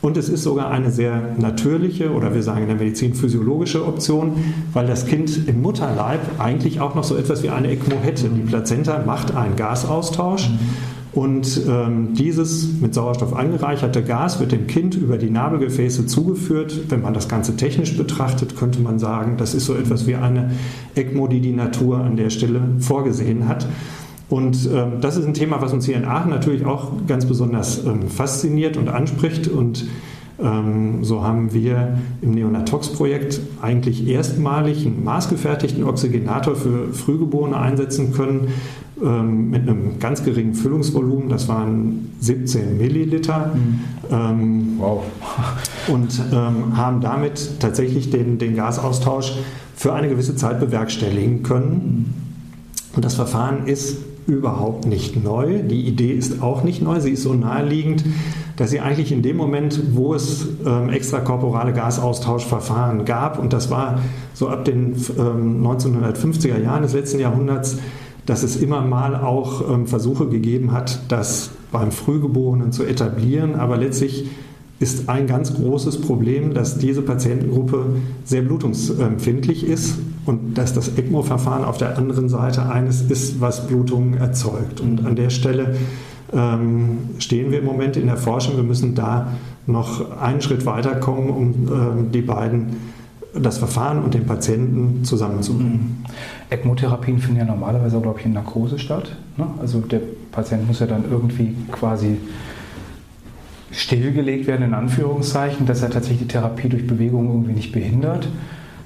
Und 0.00 0.16
es 0.16 0.28
ist 0.28 0.44
sogar 0.44 0.70
eine 0.70 0.92
sehr 0.92 1.34
natürliche 1.38 2.12
oder 2.12 2.32
wir 2.32 2.42
sagen 2.42 2.62
in 2.62 2.68
der 2.68 2.76
Medizin 2.76 3.14
physiologische 3.14 3.84
Option, 3.84 4.32
weil 4.72 4.86
das 4.86 5.06
Kind 5.06 5.48
im 5.48 5.60
Mutterleib 5.60 6.20
eigentlich 6.38 6.80
auch 6.80 6.94
noch 6.94 7.02
so 7.02 7.16
etwas 7.16 7.42
wie 7.42 7.50
eine 7.50 7.68
ECMO 7.70 7.96
hätte. 8.02 8.28
Die 8.28 8.42
Plazenta 8.42 9.02
macht 9.04 9.34
einen 9.34 9.56
Gasaustausch. 9.56 10.50
Und 11.12 11.62
ähm, 11.68 12.14
dieses 12.14 12.80
mit 12.80 12.94
Sauerstoff 12.94 13.34
angereicherte 13.34 14.04
Gas 14.04 14.38
wird 14.38 14.52
dem 14.52 14.68
Kind 14.68 14.94
über 14.94 15.18
die 15.18 15.30
Nabelgefäße 15.30 16.06
zugeführt. 16.06 16.90
Wenn 16.90 17.02
man 17.02 17.12
das 17.12 17.28
Ganze 17.28 17.56
technisch 17.56 17.96
betrachtet, 17.96 18.56
könnte 18.56 18.78
man 18.78 19.00
sagen, 19.00 19.36
das 19.36 19.52
ist 19.52 19.64
so 19.66 19.74
etwas 19.74 20.06
wie 20.06 20.14
eine 20.14 20.52
ECMO, 20.94 21.26
die 21.26 21.40
die 21.40 21.52
Natur 21.52 21.98
an 21.98 22.16
der 22.16 22.30
Stelle 22.30 22.60
vorgesehen 22.78 23.48
hat. 23.48 23.66
Und 24.28 24.68
ähm, 24.72 25.00
das 25.00 25.16
ist 25.16 25.26
ein 25.26 25.34
Thema, 25.34 25.62
was 25.62 25.72
uns 25.72 25.86
hier 25.86 25.96
in 25.96 26.04
Aachen 26.04 26.30
natürlich 26.30 26.66
auch 26.66 26.92
ganz 27.06 27.24
besonders 27.24 27.84
ähm, 27.84 28.08
fasziniert 28.08 28.76
und 28.76 28.88
anspricht. 28.88 29.48
Und 29.48 29.86
ähm, 30.40 31.02
so 31.02 31.22
haben 31.22 31.52
wir 31.54 31.98
im 32.20 32.32
Neonatox-Projekt 32.32 33.40
eigentlich 33.62 34.06
erstmalig 34.06 34.84
einen 34.84 35.02
maßgefertigten 35.02 35.82
Oxygenator 35.82 36.56
für 36.56 36.92
Frühgeborene 36.92 37.56
einsetzen 37.56 38.12
können 38.12 38.48
ähm, 39.02 39.50
mit 39.50 39.62
einem 39.62 39.98
ganz 39.98 40.22
geringen 40.22 40.54
Füllungsvolumen. 40.54 41.30
Das 41.30 41.48
waren 41.48 42.12
17 42.20 42.76
Milliliter. 42.76 43.52
Mhm. 43.54 43.80
Ähm, 44.10 44.74
wow. 44.78 45.04
und 45.88 46.20
ähm, 46.32 46.76
haben 46.76 47.00
damit 47.00 47.60
tatsächlich 47.60 48.10
den, 48.10 48.38
den 48.38 48.56
Gasaustausch 48.56 49.32
für 49.74 49.94
eine 49.94 50.08
gewisse 50.08 50.36
Zeit 50.36 50.60
bewerkstelligen 50.60 51.42
können. 51.42 51.64
Mhm. 51.64 52.94
Und 52.94 53.04
das 53.04 53.14
Verfahren 53.14 53.66
ist 53.66 53.98
überhaupt 54.28 54.86
nicht 54.86 55.22
neu. 55.24 55.62
Die 55.62 55.86
Idee 55.86 56.12
ist 56.12 56.42
auch 56.42 56.62
nicht 56.62 56.82
neu. 56.82 57.00
Sie 57.00 57.12
ist 57.12 57.22
so 57.22 57.32
naheliegend, 57.32 58.04
dass 58.56 58.70
sie 58.70 58.80
eigentlich 58.80 59.10
in 59.10 59.22
dem 59.22 59.38
Moment, 59.38 59.94
wo 59.94 60.14
es 60.14 60.46
ähm, 60.66 60.90
extrakorporale 60.90 61.72
Gasaustauschverfahren 61.72 63.06
gab, 63.06 63.38
und 63.38 63.52
das 63.52 63.70
war 63.70 64.00
so 64.34 64.48
ab 64.48 64.66
den 64.66 64.94
ähm, 65.18 65.66
1950er 65.66 66.60
Jahren 66.62 66.82
des 66.82 66.92
letzten 66.92 67.18
Jahrhunderts, 67.18 67.78
dass 68.26 68.42
es 68.42 68.56
immer 68.56 68.82
mal 68.82 69.16
auch 69.16 69.68
ähm, 69.68 69.86
Versuche 69.86 70.28
gegeben 70.28 70.72
hat, 70.72 71.00
das 71.08 71.50
beim 71.72 71.90
Frühgeborenen 71.90 72.70
zu 72.70 72.84
etablieren, 72.84 73.54
aber 73.54 73.78
letztlich 73.78 74.28
ist 74.80 75.08
ein 75.08 75.26
ganz 75.26 75.54
großes 75.54 76.00
Problem, 76.00 76.54
dass 76.54 76.78
diese 76.78 77.02
Patientengruppe 77.02 77.86
sehr 78.24 78.42
blutungsempfindlich 78.42 79.66
ist 79.66 79.98
und 80.24 80.56
dass 80.56 80.72
das 80.72 80.96
ECMO-Verfahren 80.96 81.64
auf 81.64 81.78
der 81.78 81.98
anderen 81.98 82.28
Seite 82.28 82.68
eines 82.70 83.02
ist, 83.02 83.40
was 83.40 83.66
Blutungen 83.66 84.18
erzeugt. 84.18 84.80
Und 84.80 85.04
an 85.04 85.16
der 85.16 85.30
Stelle 85.30 85.76
ähm, 86.32 86.98
stehen 87.18 87.50
wir 87.50 87.58
im 87.58 87.64
Moment 87.64 87.96
in 87.96 88.06
der 88.06 88.16
Forschung. 88.16 88.56
Wir 88.56 88.62
müssen 88.62 88.94
da 88.94 89.32
noch 89.66 90.18
einen 90.20 90.40
Schritt 90.40 90.64
weiterkommen, 90.64 91.30
um 91.30 91.54
ähm, 91.72 92.12
die 92.12 92.22
beiden, 92.22 92.76
das 93.34 93.58
Verfahren 93.58 94.02
und 94.02 94.14
den 94.14 94.26
Patienten 94.26 95.04
zusammenzubringen. 95.04 95.72
Mhm. 95.72 96.04
ECMO-Therapien 96.50 97.18
finden 97.18 97.40
ja 97.40 97.44
normalerweise, 97.44 98.00
glaube 98.00 98.20
ich, 98.20 98.26
in 98.26 98.32
Narkose 98.32 98.78
statt. 98.78 99.16
Ne? 99.36 99.46
Also 99.60 99.80
der 99.80 100.00
Patient 100.30 100.66
muss 100.66 100.80
ja 100.80 100.86
dann 100.86 101.04
irgendwie 101.10 101.54
quasi 101.72 102.16
stillgelegt 103.72 104.46
werden, 104.46 104.62
in 104.64 104.74
Anführungszeichen, 104.74 105.66
dass 105.66 105.82
er 105.82 105.90
tatsächlich 105.90 106.20
die 106.20 106.28
Therapie 106.28 106.68
durch 106.68 106.86
Bewegung 106.86 107.28
irgendwie 107.28 107.52
nicht 107.52 107.72
behindert. 107.72 108.28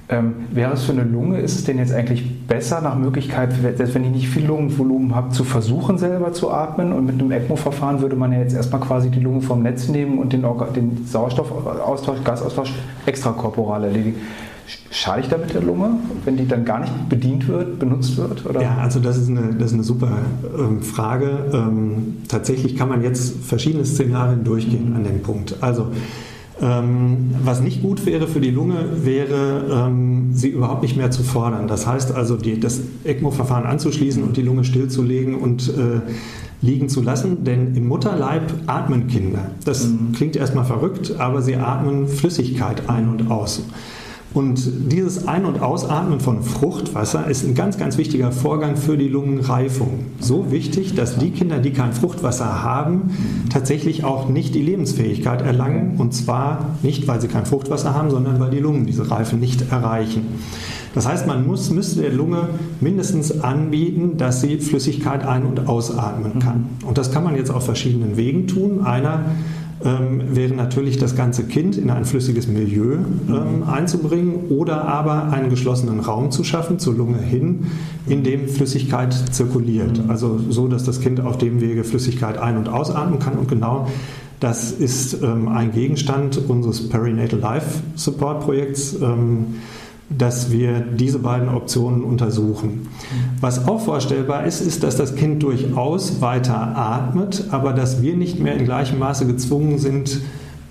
Ähm, 0.09 0.33
wäre 0.51 0.73
es 0.73 0.83
für 0.83 0.91
eine 0.91 1.03
Lunge, 1.03 1.39
ist 1.39 1.55
es 1.55 1.63
denn 1.63 1.77
jetzt 1.77 1.93
eigentlich 1.93 2.45
besser, 2.45 2.81
nach 2.81 2.95
Möglichkeit, 2.97 3.53
selbst 3.53 3.95
wenn 3.95 4.03
ich 4.03 4.11
nicht 4.11 4.27
viel 4.27 4.45
Lungenvolumen 4.45 5.15
habe, 5.15 5.31
zu 5.31 5.45
versuchen, 5.45 5.97
selber 5.97 6.33
zu 6.33 6.51
atmen? 6.51 6.91
Und 6.91 7.05
mit 7.05 7.19
einem 7.19 7.31
ECMO-Verfahren 7.31 8.01
würde 8.01 8.17
man 8.17 8.33
ja 8.33 8.39
jetzt 8.39 8.53
erstmal 8.53 8.81
quasi 8.81 9.09
die 9.09 9.21
Lunge 9.21 9.41
vom 9.41 9.63
Netz 9.63 9.87
nehmen 9.87 10.19
und 10.19 10.33
den, 10.33 10.45
den 10.75 11.05
Sauerstoffaustausch, 11.05 12.23
Gasaustausch 12.23 12.73
extrakorporal 13.05 13.85
erledigen. 13.85 14.17
Schade 14.91 15.21
ich 15.21 15.27
damit 15.27 15.53
der 15.53 15.61
Lunge, 15.61 15.97
wenn 16.25 16.37
die 16.37 16.47
dann 16.47 16.65
gar 16.65 16.79
nicht 16.79 17.09
bedient 17.09 17.47
wird, 17.47 17.79
benutzt 17.79 18.17
wird? 18.17 18.45
Oder? 18.45 18.61
Ja, 18.61 18.77
also 18.77 18.99
das 18.99 19.17
ist 19.17 19.29
eine, 19.29 19.53
das 19.53 19.67
ist 19.67 19.73
eine 19.73 19.83
super 19.83 20.11
ähm, 20.57 20.81
Frage. 20.81 21.45
Ähm, 21.53 22.17
tatsächlich 22.27 22.75
kann 22.75 22.89
man 22.89 23.03
jetzt 23.03 23.43
verschiedene 23.43 23.85
Szenarien 23.85 24.43
durchgehen 24.43 24.91
mhm. 24.91 24.95
an 24.95 25.03
dem 25.03 25.21
Punkt. 25.21 25.55
Also 25.61 25.87
Ähm, 26.61 27.31
was 27.43 27.61
nicht 27.61 27.81
gut 27.81 28.05
wäre 28.05 28.27
für 28.27 28.39
die 28.39 28.51
Lunge, 28.51 28.75
wäre, 29.03 29.87
ähm, 29.87 30.29
sie 30.33 30.49
überhaupt 30.49 30.83
nicht 30.83 30.95
mehr 30.95 31.09
zu 31.09 31.23
fordern. 31.23 31.67
Das 31.67 31.87
heißt 31.87 32.13
also, 32.13 32.37
die, 32.37 32.59
das 32.59 32.79
ECMO-Verfahren 33.03 33.65
anzuschließen 33.65 34.23
und 34.23 34.37
die 34.37 34.43
Lunge 34.43 34.63
stillzulegen 34.63 35.35
und 35.35 35.69
äh, 35.69 36.01
liegen 36.61 36.89
zu 36.89 37.01
lassen, 37.01 37.43
denn 37.43 37.75
im 37.75 37.87
Mutterleib 37.87 38.53
atmen 38.67 39.07
Kinder. 39.07 39.49
Das 39.65 39.87
mhm. 39.87 40.13
klingt 40.13 40.35
erstmal 40.35 40.63
verrückt, 40.63 41.15
aber 41.17 41.41
sie 41.41 41.55
atmen 41.55 42.07
Flüssigkeit 42.07 42.87
ein 42.87 43.09
und 43.09 43.31
aus. 43.31 43.63
Und 44.33 44.91
dieses 44.91 45.27
Ein- 45.27 45.45
und 45.45 45.61
Ausatmen 45.61 46.19
von 46.19 46.41
Fruchtwasser 46.41 47.27
ist 47.27 47.45
ein 47.45 47.53
ganz, 47.53 47.77
ganz 47.77 47.99
wichtiger 47.99 48.31
Vorgang 48.31 48.77
für 48.77 48.97
die 48.97 49.07
Lungenreifung. 49.07 50.05
So 50.19 50.51
wichtig, 50.51 50.95
dass 50.95 51.17
die 51.17 51.29
Kinder, 51.29 51.59
die 51.59 51.71
kein 51.71 51.93
Fruchtwasser 51.93 52.63
haben, 52.63 53.11
tatsächlich 53.51 54.03
auch 54.03 54.29
nicht 54.29 54.55
die 54.55 54.63
Lebensfähigkeit 54.63 55.43
erlangen. 55.43 55.97
Und 55.97 56.15
zwar 56.15 56.77
nicht, 56.81 57.07
weil 57.07 57.21
sie 57.21 57.27
kein 57.27 57.45
Fruchtwasser 57.45 57.93
haben, 57.93 58.09
sondern 58.09 58.39
weil 58.39 58.49
die 58.49 58.59
Lungen 58.59 58.87
diese 58.87 59.11
Reife 59.11 59.35
nicht 59.35 59.71
erreichen. 59.71 60.25
Das 60.95 61.07
heißt, 61.07 61.25
man 61.27 61.45
muss, 61.45 61.69
müsste 61.71 62.01
der 62.01 62.11
Lunge 62.11 62.49
mindestens 62.79 63.41
anbieten, 63.41 64.17
dass 64.17 64.41
sie 64.41 64.59
Flüssigkeit 64.59 65.25
ein- 65.25 65.45
und 65.45 65.67
ausatmen 65.67 66.39
kann. 66.39 66.65
Und 66.85 66.97
das 66.97 67.11
kann 67.11 67.23
man 67.23 67.35
jetzt 67.35 67.49
auf 67.49 67.65
verschiedenen 67.65 68.15
Wegen 68.15 68.47
tun. 68.47 68.85
Einer 68.85 69.25
ähm, 69.83 70.35
wäre 70.35 70.53
natürlich 70.53 70.97
das 70.97 71.15
ganze 71.15 71.43
Kind 71.43 71.77
in 71.77 71.89
ein 71.89 72.05
flüssiges 72.05 72.47
Milieu 72.47 72.97
ähm, 73.27 73.63
einzubringen 73.67 74.47
oder 74.49 74.87
aber 74.87 75.31
einen 75.31 75.49
geschlossenen 75.49 75.99
Raum 75.99 76.31
zu 76.31 76.43
schaffen, 76.43 76.79
zur 76.79 76.93
Lunge 76.93 77.19
hin, 77.19 77.67
in 78.07 78.23
dem 78.23 78.47
Flüssigkeit 78.47 79.13
zirkuliert. 79.31 80.03
Mhm. 80.03 80.09
Also 80.09 80.39
so, 80.49 80.67
dass 80.67 80.83
das 80.83 81.01
Kind 81.01 81.21
auf 81.21 81.37
dem 81.37 81.61
Wege 81.61 81.83
Flüssigkeit 81.83 82.37
ein- 82.37 82.57
und 82.57 82.69
ausatmen 82.69 83.19
kann 83.19 83.37
und 83.37 83.47
genau 83.47 83.87
das 84.39 84.71
ist 84.71 85.23
ähm, 85.23 85.47
ein 85.47 85.71
Gegenstand 85.71 86.37
unseres 86.49 86.89
Perinatal 86.89 87.39
Life 87.39 87.81
Support 87.95 88.41
Projekts. 88.41 88.93
Ähm, 89.01 89.55
dass 90.09 90.51
wir 90.51 90.81
diese 90.81 91.19
beiden 91.19 91.49
Optionen 91.49 92.03
untersuchen. 92.03 92.89
Was 93.39 93.67
auch 93.67 93.81
vorstellbar 93.81 94.45
ist, 94.45 94.61
ist, 94.61 94.83
dass 94.83 94.95
das 94.95 95.15
Kind 95.15 95.41
durchaus 95.43 96.21
weiter 96.21 96.77
atmet, 96.77 97.45
aber 97.51 97.73
dass 97.73 98.01
wir 98.01 98.15
nicht 98.15 98.39
mehr 98.39 98.55
in 98.55 98.65
gleichem 98.65 98.99
Maße 98.99 99.25
gezwungen 99.25 99.79
sind, 99.79 100.19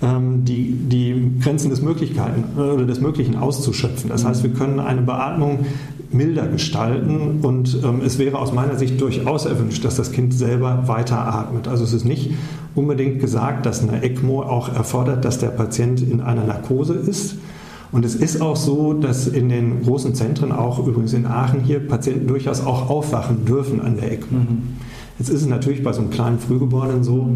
ähm, 0.03 0.45
die, 0.45 0.73
die 0.73 1.33
Grenzen 1.41 1.71
des, 1.71 1.81
Möglichkeiten, 1.81 2.45
äh, 2.57 2.61
oder 2.61 2.85
des 2.85 3.01
Möglichen 3.01 3.37
auszuschöpfen. 3.37 4.11
Das 4.11 4.25
heißt, 4.25 4.43
wir 4.43 4.51
können 4.51 4.81
eine 4.81 5.03
Beatmung 5.03 5.67
milder 6.11 6.47
gestalten 6.47 7.41
und 7.43 7.79
ähm, 7.83 8.03
es 8.05 8.19
wäre 8.19 8.39
aus 8.39 8.53
meiner 8.53 8.77
Sicht 8.77 9.01
durchaus 9.01 9.47
erwünscht, 9.47 9.85
dass 9.85 9.97
das 9.97 10.13
Kind 10.13 10.35
selber 10.35 10.87
weiter 10.87 11.19
atmet. 11.19 11.69
Also 11.69 11.85
es 11.85 11.93
ist 11.93 12.05
nicht 12.05 12.33
unbedingt 12.75 13.21
gesagt, 13.21 13.65
dass 13.65 13.83
eine 13.83 14.03
ECMO 14.03 14.43
auch 14.43 14.69
erfordert, 14.75 15.25
dass 15.25 15.39
der 15.39 15.49
Patient 15.49 16.03
in 16.03 16.21
einer 16.21 16.45
Narkose 16.45 16.95
ist. 16.95 17.37
Und 17.93 18.07
es 18.07 18.15
ist 18.15 18.41
auch 18.41 18.57
so, 18.57 18.95
dass 18.95 19.27
in 19.27 19.51
den 19.51 19.83
großen 19.83 20.15
Zentren, 20.15 20.51
auch 20.51 20.85
übrigens 20.85 21.13
in 21.13 21.27
Aachen 21.27 21.61
hier, 21.61 21.79
Patienten 21.87 22.27
durchaus 22.27 22.65
auch 22.65 22.89
aufwachen 22.89 23.45
dürfen 23.45 23.81
an 23.81 23.97
der 23.97 24.13
ECMO. 24.13 24.39
Mhm. 24.39 24.59
Jetzt 25.19 25.29
ist 25.29 25.43
es 25.43 25.47
natürlich 25.47 25.83
bei 25.85 25.93
so 25.93 26.01
einem 26.01 26.11
kleinen 26.11 26.39
Frühgeborenen 26.39 27.05
so, 27.05 27.29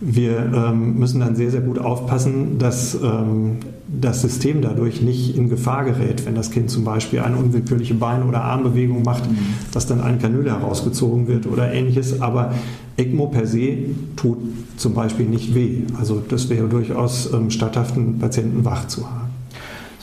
wir 0.00 0.50
ähm, 0.52 0.98
müssen 0.98 1.20
dann 1.20 1.36
sehr, 1.36 1.50
sehr 1.50 1.60
gut 1.60 1.78
aufpassen, 1.78 2.58
dass 2.58 2.94
ähm, 2.94 3.58
das 3.86 4.22
System 4.22 4.62
dadurch 4.62 5.02
nicht 5.02 5.36
in 5.36 5.50
Gefahr 5.50 5.84
gerät, 5.84 6.24
wenn 6.24 6.34
das 6.34 6.50
Kind 6.50 6.70
zum 6.70 6.84
Beispiel 6.84 7.20
eine 7.20 7.36
unwillkürliche 7.36 7.94
Bein- 7.94 8.22
oder 8.22 8.42
Armbewegung 8.42 9.02
macht, 9.02 9.30
mhm. 9.30 9.36
dass 9.72 9.86
dann 9.86 10.00
eine 10.00 10.16
Kanüle 10.16 10.50
herausgezogen 10.50 11.28
wird 11.28 11.46
oder 11.46 11.70
ähnliches. 11.70 12.22
Aber 12.22 12.54
ECMO 12.96 13.26
per 13.26 13.46
se 13.46 13.76
tut 14.16 14.38
zum 14.78 14.94
Beispiel 14.94 15.26
nicht 15.26 15.54
weh. 15.54 15.82
Also 15.98 16.22
das 16.26 16.48
wäre 16.48 16.66
durchaus 16.66 17.30
ähm, 17.32 17.50
statthaft, 17.50 17.94
einen 17.94 18.18
Patienten 18.18 18.64
wach 18.64 18.88
zu 18.88 19.08
haben 19.08 19.27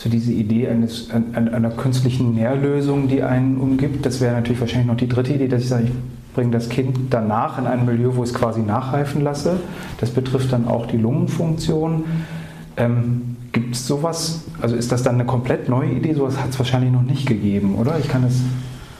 so 0.05 0.09
diese 0.11 0.31
Idee 0.31 0.67
eines, 0.67 1.09
einer 1.33 1.71
künstlichen 1.71 2.35
Nährlösung, 2.35 3.07
die 3.07 3.23
einen 3.23 3.57
umgibt. 3.57 4.05
Das 4.05 4.21
wäre 4.21 4.35
natürlich 4.35 4.61
wahrscheinlich 4.61 4.87
noch 4.87 4.97
die 4.97 5.07
dritte 5.07 5.33
Idee, 5.33 5.47
dass 5.47 5.63
ich 5.63 5.69
sage, 5.69 5.85
ich 5.85 6.33
bringe 6.35 6.51
das 6.51 6.69
Kind 6.69 6.95
danach 7.09 7.57
in 7.57 7.65
ein 7.65 7.87
Milieu, 7.87 8.11
wo 8.15 8.23
ich 8.23 8.29
es 8.29 8.35
quasi 8.35 8.61
nachreifen 8.61 9.23
lasse. 9.23 9.57
Das 9.99 10.11
betrifft 10.11 10.53
dann 10.53 10.67
auch 10.67 10.85
die 10.85 10.97
Lungenfunktion. 10.97 12.03
Ähm, 12.77 13.35
Gibt 13.51 13.73
es 13.73 13.87
sowas? 13.87 14.43
Also 14.61 14.75
ist 14.75 14.91
das 14.91 15.01
dann 15.01 15.15
eine 15.15 15.25
komplett 15.25 15.69
neue 15.69 15.89
Idee? 15.89 16.13
Sowas 16.13 16.39
hat 16.39 16.51
es 16.51 16.59
wahrscheinlich 16.59 16.91
noch 16.91 17.01
nicht 17.01 17.25
gegeben, 17.25 17.73
oder? 17.73 17.97
Ich 17.97 18.07
kann 18.07 18.23
es. 18.25 18.41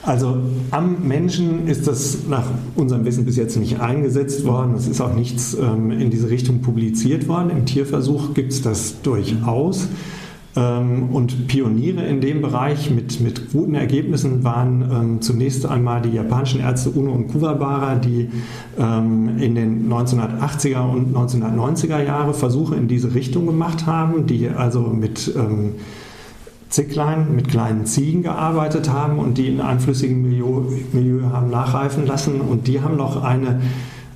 Also 0.02 0.38
am 0.72 1.06
Menschen 1.06 1.68
ist 1.68 1.86
das 1.86 2.26
nach 2.28 2.46
unserem 2.74 3.04
Wissen 3.04 3.24
bis 3.24 3.36
jetzt 3.36 3.56
nicht 3.56 3.78
eingesetzt 3.78 4.44
worden. 4.44 4.74
Es 4.74 4.88
ist 4.88 5.00
auch 5.00 5.14
nichts 5.14 5.54
ähm, 5.54 5.92
in 5.92 6.10
diese 6.10 6.30
Richtung 6.30 6.62
publiziert 6.62 7.28
worden. 7.28 7.50
Im 7.50 7.64
Tierversuch 7.64 8.34
gibt 8.34 8.52
es 8.52 8.62
das 8.62 9.02
durchaus. 9.02 9.86
Ähm, 10.56 11.10
und 11.12 11.48
Pioniere 11.48 12.04
in 12.06 12.20
dem 12.20 12.40
Bereich 12.40 12.90
mit, 12.90 13.20
mit 13.20 13.52
guten 13.52 13.74
Ergebnissen 13.74 14.42
waren 14.42 14.82
ähm, 14.82 15.20
zunächst 15.20 15.66
einmal 15.66 16.00
die 16.00 16.10
japanischen 16.10 16.60
Ärzte 16.60 16.90
Uno 16.90 17.12
und 17.12 17.28
Kuwabara, 17.28 17.96
die 17.96 18.30
ähm, 18.78 19.38
in 19.38 19.54
den 19.54 19.92
1980er 19.92 20.90
und 20.90 21.14
1990er 21.14 22.02
Jahre 22.02 22.32
Versuche 22.32 22.74
in 22.74 22.88
diese 22.88 23.14
Richtung 23.14 23.46
gemacht 23.46 23.86
haben, 23.86 24.26
die 24.26 24.48
also 24.48 24.80
mit 24.80 25.30
Zicklein, 26.68 27.34
mit 27.34 27.48
kleinen 27.48 27.86
Ziegen 27.86 28.22
gearbeitet 28.22 28.90
haben 28.90 29.18
und 29.18 29.38
die 29.38 29.48
in 29.48 29.60
einem 29.60 29.80
flüssigen 29.80 30.22
Milieu, 30.22 30.62
Milieu 30.92 31.22
haben 31.32 31.50
nachreifen 31.50 32.06
lassen. 32.06 32.40
Und 32.40 32.66
die 32.66 32.80
haben 32.80 32.96
noch 32.96 33.22
eine 33.22 33.60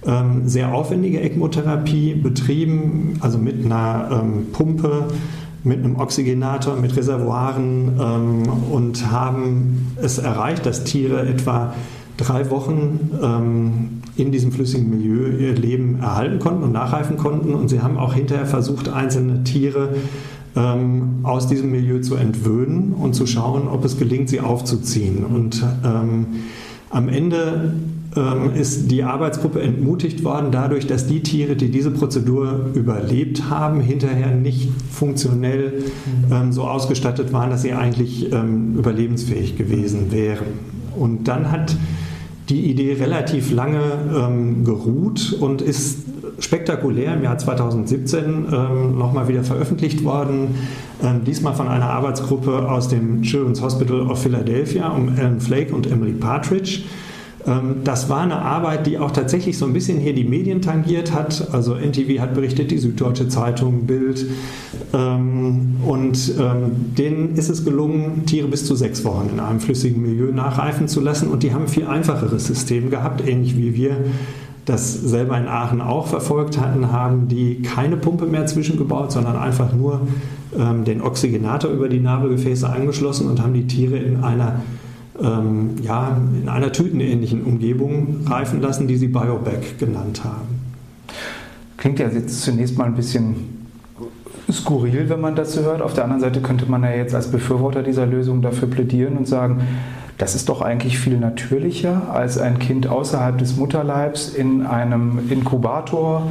ähm, 0.05 0.49
sehr 0.49 0.75
aufwendige 0.75 1.21
ECMO-Therapie 1.21 2.15
betrieben, 2.15 3.19
also 3.21 3.39
mit 3.39 3.65
einer 3.65 4.23
ähm, 4.23 4.47
Pumpe 4.53 5.09
mit 5.65 5.79
einem 5.79 5.97
Oxygenator, 5.97 6.77
mit 6.77 6.97
Reservoiren 6.97 7.99
ähm, 8.01 8.43
und 8.71 9.11
haben 9.11 9.95
es 9.97 10.19
erreicht, 10.19 10.65
dass 10.67 10.85
Tiere 10.85 11.27
etwa 11.27 11.75
drei 12.17 12.51
Wochen 12.51 13.11
ähm, 13.23 14.03
in 14.17 14.33
diesem 14.33 14.53
flüssigen 14.53 14.91
Milieu 14.91 15.29
ihr 15.29 15.55
Leben 15.55 16.01
erhalten 16.01 16.39
konnten 16.39 16.63
und 16.63 16.73
nachreifen 16.73 17.17
konnten. 17.17 17.55
Und 17.55 17.69
sie 17.69 17.81
haben 17.81 17.97
auch 17.97 18.15
hinterher 18.15 18.47
versucht, 18.47 18.89
einzelne 18.89 19.45
Tiere 19.45 19.91
ähm, 20.57 21.21
aus 21.23 21.47
diesem 21.47 21.71
Milieu 21.71 22.01
zu 22.01 22.17
entwöhnen 22.17 22.93
und 22.93 23.15
zu 23.15 23.27
schauen, 23.27 23.69
ob 23.69 23.85
es 23.85 23.99
gelingt, 23.99 24.29
sie 24.29 24.41
aufzuziehen. 24.41 25.25
Und 25.25 25.65
ähm, 25.85 26.27
am 26.91 27.09
Ende 27.09 27.75
ähm, 28.17 28.55
ist 28.55 28.91
die 28.91 29.05
Arbeitsgruppe 29.05 29.63
entmutigt 29.63 30.25
worden 30.25 30.51
dadurch, 30.51 30.87
dass 30.87 31.07
die 31.07 31.23
Tiere, 31.23 31.57
die 31.57 31.71
diese 31.71 31.91
Prozedur 31.91 32.71
überlebt 32.75 33.49
haben, 33.49 33.81
hinterher 33.81 34.35
nicht 34.35 34.69
funktionell 34.91 35.85
ähm, 36.31 36.53
so 36.53 36.65
ausgestattet 36.65 37.33
waren, 37.33 37.51
dass 37.51 37.63
sie 37.63 37.73
eigentlich 37.73 38.33
ähm, 38.33 38.77
überlebensfähig 38.77 39.57
gewesen 39.57 40.11
wären. 40.11 40.47
Und 40.97 41.29
dann 41.29 41.53
hat 41.53 41.77
die 42.49 42.69
Idee 42.69 42.95
relativ 42.95 43.53
lange 43.53 43.81
ähm, 44.13 44.65
geruht 44.65 45.37
und 45.39 45.63
ist 45.63 45.99
spektakulär 46.41 47.15
im 47.15 47.23
Jahr 47.23 47.39
2017 47.39 48.47
ähm, 48.53 48.99
nochmal 48.99 49.29
wieder 49.29 49.45
veröffentlicht 49.45 50.03
worden, 50.05 50.57
ähm, 51.03 51.23
diesmal 51.25 51.55
von 51.55 51.69
einer 51.69 51.91
Arbeitsgruppe 51.91 52.69
aus 52.69 52.89
dem 52.89 53.23
Children's 53.23 53.63
Hospital 53.63 54.01
of 54.01 54.21
Philadelphia 54.21 54.89
um 54.89 55.11
Alan 55.17 55.41
Flake 55.41 55.73
und 55.73 55.87
Emily 55.87 56.13
Partridge. 56.13 56.81
Ähm, 57.47 57.77
das 57.85 58.09
war 58.09 58.21
eine 58.21 58.37
Arbeit, 58.37 58.87
die 58.87 58.99
auch 58.99 59.11
tatsächlich 59.11 59.59
so 59.59 59.67
ein 59.67 59.73
bisschen 59.73 59.99
hier 59.99 60.15
die 60.15 60.25
Medien 60.25 60.63
tangiert 60.63 61.13
hat. 61.13 61.49
Also 61.53 61.75
NTV 61.75 62.21
hat 62.21 62.35
berichtet, 62.35 62.71
die 62.71 62.79
Süddeutsche 62.79 63.29
Zeitung, 63.29 63.87
Bild. 63.87 64.27
Ähm, 64.93 65.77
und 65.87 66.35
ähm, 66.39 66.95
denen 66.97 67.37
ist 67.37 67.49
es 67.49 67.65
gelungen, 67.65 68.27
Tiere 68.27 68.49
bis 68.49 68.67
zu 68.67 68.75
sechs 68.75 69.05
Wochen 69.05 69.31
in 69.33 69.41
einem 69.41 69.61
flüssigen 69.61 70.03
Milieu 70.03 70.33
nachreifen 70.33 70.89
zu 70.89 71.01
lassen. 71.01 71.29
Und 71.29 71.43
die 71.43 71.53
haben 71.53 71.63
ein 71.63 71.69
viel 71.69 71.87
einfacheres 71.87 72.47
System 72.47 72.91
gehabt, 72.91 73.27
ähnlich 73.27 73.57
wie 73.57 73.75
wir 73.75 73.97
das 74.67 74.93
selber 74.93 75.39
in 75.39 75.49
Aachen 75.49 75.81
auch 75.81 76.07
verfolgt 76.07 76.61
hatten, 76.61 76.93
haben 76.93 77.29
die 77.29 77.63
keine 77.63 77.97
Pumpe 77.97 78.27
mehr 78.27 78.47
zwischengebaut, 78.47 79.11
sondern 79.11 79.37
einfach 79.37 79.73
nur 79.73 80.03
den 80.53 81.01
Oxygenator 81.01 81.71
über 81.71 81.89
die 81.89 81.99
Nabelgefäße 81.99 82.69
angeschlossen 82.69 83.29
und 83.29 83.43
haben 83.43 83.55
die 83.55 83.67
Tiere 83.67 83.97
in 83.97 84.23
einer 84.23 84.61
ähm, 85.21 85.77
ja, 85.83 86.17
in 86.41 86.49
einer 86.49 86.73
tütenähnlichen 86.73 87.45
Umgebung 87.45 88.27
reifen 88.27 88.61
lassen, 88.61 88.87
die 88.87 88.97
sie 88.97 89.09
Biobag 89.09 89.79
genannt 89.79 90.25
haben. 90.25 90.61
Klingt 91.77 91.99
ja 91.99 92.09
jetzt 92.09 92.43
zunächst 92.43 92.77
mal 92.77 92.85
ein 92.85 92.95
bisschen 92.95 93.35
skurril, 94.51 95.09
wenn 95.09 95.21
man 95.21 95.35
das 95.35 95.53
so 95.53 95.63
hört. 95.63 95.83
Auf 95.83 95.95
der 95.95 96.05
anderen 96.05 96.21
Seite 96.21 96.41
könnte 96.41 96.67
man 96.67 96.83
ja 96.83 96.91
jetzt 96.91 97.15
als 97.15 97.31
Befürworter 97.31 97.83
dieser 97.83 98.07
Lösung 98.07 98.43
dafür 98.43 98.69
plädieren 98.69 99.17
und 99.17 99.27
sagen, 99.27 99.63
das 100.21 100.35
ist 100.35 100.51
doch 100.51 100.61
eigentlich 100.61 100.99
viel 100.99 101.17
natürlicher, 101.17 102.03
als 102.13 102.37
ein 102.37 102.59
Kind 102.59 102.87
außerhalb 102.87 103.39
des 103.39 103.57
Mutterleibs 103.57 104.29
in 104.29 104.67
einem 104.67 105.19
Inkubator, 105.31 106.27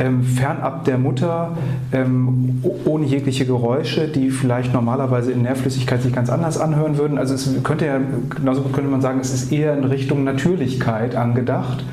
ähm, 0.00 0.24
fernab 0.24 0.84
der 0.84 0.98
Mutter, 0.98 1.52
ähm, 1.92 2.60
ohne 2.84 3.06
jegliche 3.06 3.46
Geräusche, 3.46 4.08
die 4.08 4.30
vielleicht 4.30 4.74
normalerweise 4.74 5.30
in 5.30 5.42
Nährflüssigkeit 5.42 6.02
sich 6.02 6.12
ganz 6.12 6.30
anders 6.30 6.58
anhören 6.58 6.98
würden. 6.98 7.16
Also 7.16 7.34
es 7.34 7.48
könnte 7.62 7.86
ja, 7.86 8.00
genauso 8.34 8.62
könnte 8.62 8.90
man 8.90 9.00
sagen, 9.00 9.20
es 9.20 9.32
ist 9.32 9.52
eher 9.52 9.78
in 9.78 9.84
Richtung 9.84 10.24
Natürlichkeit 10.24 11.14
angedacht 11.14 11.84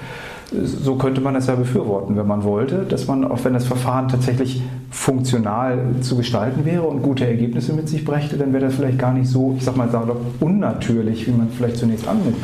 so 0.64 0.96
könnte 0.96 1.22
man 1.22 1.36
es 1.36 1.48
ja 1.48 1.56
befürworten, 1.56 2.16
wenn 2.16 2.28
man 2.28 2.44
wollte, 2.44 2.86
dass 2.88 3.08
man, 3.08 3.26
auch 3.26 3.44
wenn 3.44 3.54
das 3.54 3.66
Verfahren 3.66 4.08
tatsächlich 4.08 4.62
funktional 4.89 5.80
zu 6.02 6.15
gestalten 6.17 6.65
wäre 6.65 6.84
und 6.84 7.02
gute 7.02 7.26
Ergebnisse 7.26 7.74
mit 7.74 7.89
sich 7.89 8.06
brächte, 8.06 8.38
dann 8.38 8.54
wäre 8.54 8.65
das 8.65 8.76
vielleicht 8.76 9.00
gar 9.00 9.13
nicht 9.13 9.28
so, 9.28 9.56
ich 9.58 9.63
sag 9.63 9.76
mal, 9.76 9.89
sage 9.89 10.15
unnatürlich, 10.39 11.28
wie 11.28 11.32
man 11.32 11.50
vielleicht 11.50 11.78
zunächst 11.78 12.08
anmutet. 12.08 12.36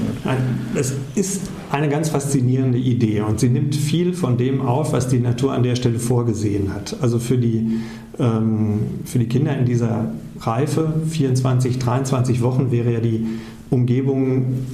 Es 0.76 0.94
ist 1.16 1.50
eine 1.72 1.88
ganz 1.90 2.10
faszinierende 2.10 2.78
Idee 2.78 3.22
und 3.22 3.40
sie 3.40 3.50
nimmt 3.50 3.76
viel 3.76 4.14
von 4.14 4.38
dem 4.38 4.62
auf, 4.62 4.92
was 4.92 5.08
die 5.08 5.20
Natur 5.20 5.54
an 5.54 5.64
der 5.64 5.76
Stelle 5.76 6.00
vorgesehen 6.00 6.74
hat. 6.74 6.98
Also 7.02 7.20
für 7.20 7.38
die, 7.38 7.80
ähm, 8.20 8.80
für 9.06 9.20
die 9.20 9.28
Kinder 9.28 9.58
in 9.58 9.66
dieser 9.66 10.12
Reife, 10.40 10.94
24, 11.10 11.80
23 11.80 12.42
Wochen, 12.42 12.72
wäre 12.72 12.92
ja 12.92 13.00
die 13.00 13.26
Umgebung 13.70 14.66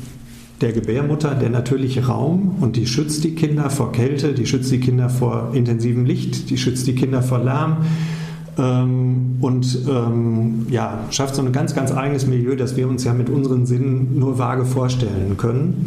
der 0.61 0.71
Gebärmutter 0.71 1.35
der 1.35 1.49
natürliche 1.49 2.07
Raum 2.07 2.55
und 2.61 2.75
die 2.75 2.87
schützt 2.87 3.23
die 3.23 3.35
Kinder 3.35 3.69
vor 3.69 3.91
Kälte, 3.91 4.33
die 4.33 4.45
schützt 4.45 4.71
die 4.71 4.79
Kinder 4.79 5.09
vor 5.09 5.51
intensivem 5.53 6.05
Licht, 6.05 6.49
die 6.49 6.57
schützt 6.57 6.87
die 6.87 6.95
Kinder 6.95 7.21
vor 7.21 7.39
Lärm 7.39 7.77
ähm, 8.57 9.37
und 9.41 9.79
ähm, 9.87 10.65
ja, 10.69 11.05
schafft 11.11 11.35
so 11.35 11.43
ein 11.43 11.51
ganz, 11.51 11.75
ganz 11.75 11.91
eigenes 11.91 12.25
Milieu, 12.25 12.55
das 12.55 12.75
wir 12.75 12.87
uns 12.87 13.03
ja 13.03 13.13
mit 13.13 13.29
unseren 13.29 13.65
Sinnen 13.65 14.17
nur 14.17 14.39
vage 14.39 14.65
vorstellen 14.65 15.37
können. 15.37 15.85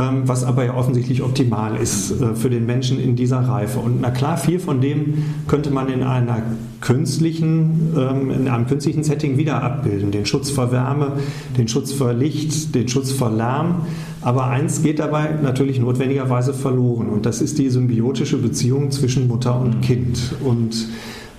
Ähm, 0.00 0.22
was 0.26 0.44
aber 0.44 0.64
ja 0.64 0.74
offensichtlich 0.74 1.22
optimal 1.22 1.76
ist 1.76 2.12
äh, 2.12 2.34
für 2.34 2.48
den 2.48 2.64
Menschen 2.64 2.98
in 2.98 3.16
dieser 3.16 3.40
Reife. 3.40 3.80
Und 3.80 4.00
na 4.00 4.10
klar, 4.10 4.38
viel 4.38 4.58
von 4.58 4.80
dem 4.80 5.24
könnte 5.46 5.70
man 5.70 5.88
in 5.88 6.02
einer 6.02 6.42
künstlichen, 6.80 7.92
ähm, 7.98 8.30
in 8.30 8.48
einem 8.48 8.66
künstlichen 8.66 9.02
Setting 9.02 9.36
wieder 9.36 9.62
abbilden. 9.62 10.10
Den 10.10 10.24
Schutz 10.24 10.48
vor 10.48 10.72
Wärme, 10.72 11.18
den 11.58 11.68
Schutz 11.68 11.92
vor 11.92 12.14
Licht, 12.14 12.74
den 12.74 12.88
Schutz 12.88 13.12
vor 13.12 13.30
Lärm. 13.30 13.82
Aber 14.22 14.46
eins 14.46 14.82
geht 14.82 15.00
dabei 15.00 15.34
natürlich 15.42 15.80
notwendigerweise 15.80 16.54
verloren. 16.54 17.08
Und 17.08 17.26
das 17.26 17.42
ist 17.42 17.58
die 17.58 17.68
symbiotische 17.68 18.38
Beziehung 18.38 18.92
zwischen 18.92 19.28
Mutter 19.28 19.60
und 19.60 19.82
Kind. 19.82 20.34
Und 20.42 20.88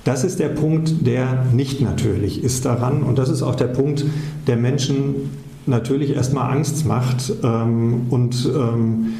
das 0.04 0.24
ist 0.24 0.40
der 0.40 0.50
Punkt, 0.50 1.08
der 1.08 1.46
nicht 1.54 1.82
natürlich 1.82 2.44
ist 2.44 2.66
daran. 2.66 3.02
Und 3.02 3.18
das 3.18 3.30
ist 3.30 3.42
auch 3.42 3.56
der 3.56 3.68
Punkt, 3.68 4.06
der 4.46 4.58
Menschen 4.58 5.16
natürlich 5.66 6.16
erstmal 6.16 6.52
Angst 6.52 6.86
macht. 6.86 7.34
Ähm, 7.44 8.08
und 8.10 8.50
ähm, 8.56 9.14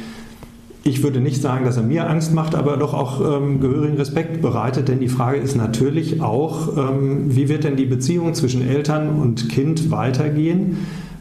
ich 0.84 1.02
würde 1.02 1.20
nicht 1.20 1.40
sagen, 1.40 1.64
dass 1.64 1.76
er 1.76 1.84
mir 1.84 2.08
Angst 2.08 2.34
macht, 2.34 2.54
aber 2.54 2.76
doch 2.76 2.92
auch 2.92 3.20
ähm, 3.20 3.60
gehörigen 3.60 3.96
Respekt 3.96 4.42
bereitet, 4.42 4.88
denn 4.88 4.98
die 4.98 5.08
Frage 5.08 5.38
ist 5.38 5.56
natürlich 5.56 6.20
auch, 6.20 6.76
ähm, 6.76 7.34
wie 7.36 7.48
wird 7.48 7.64
denn 7.64 7.76
die 7.76 7.86
Beziehung 7.86 8.34
zwischen 8.34 8.66
Eltern 8.66 9.10
und 9.20 9.48
Kind 9.48 9.92
weitergehen, 9.92 10.78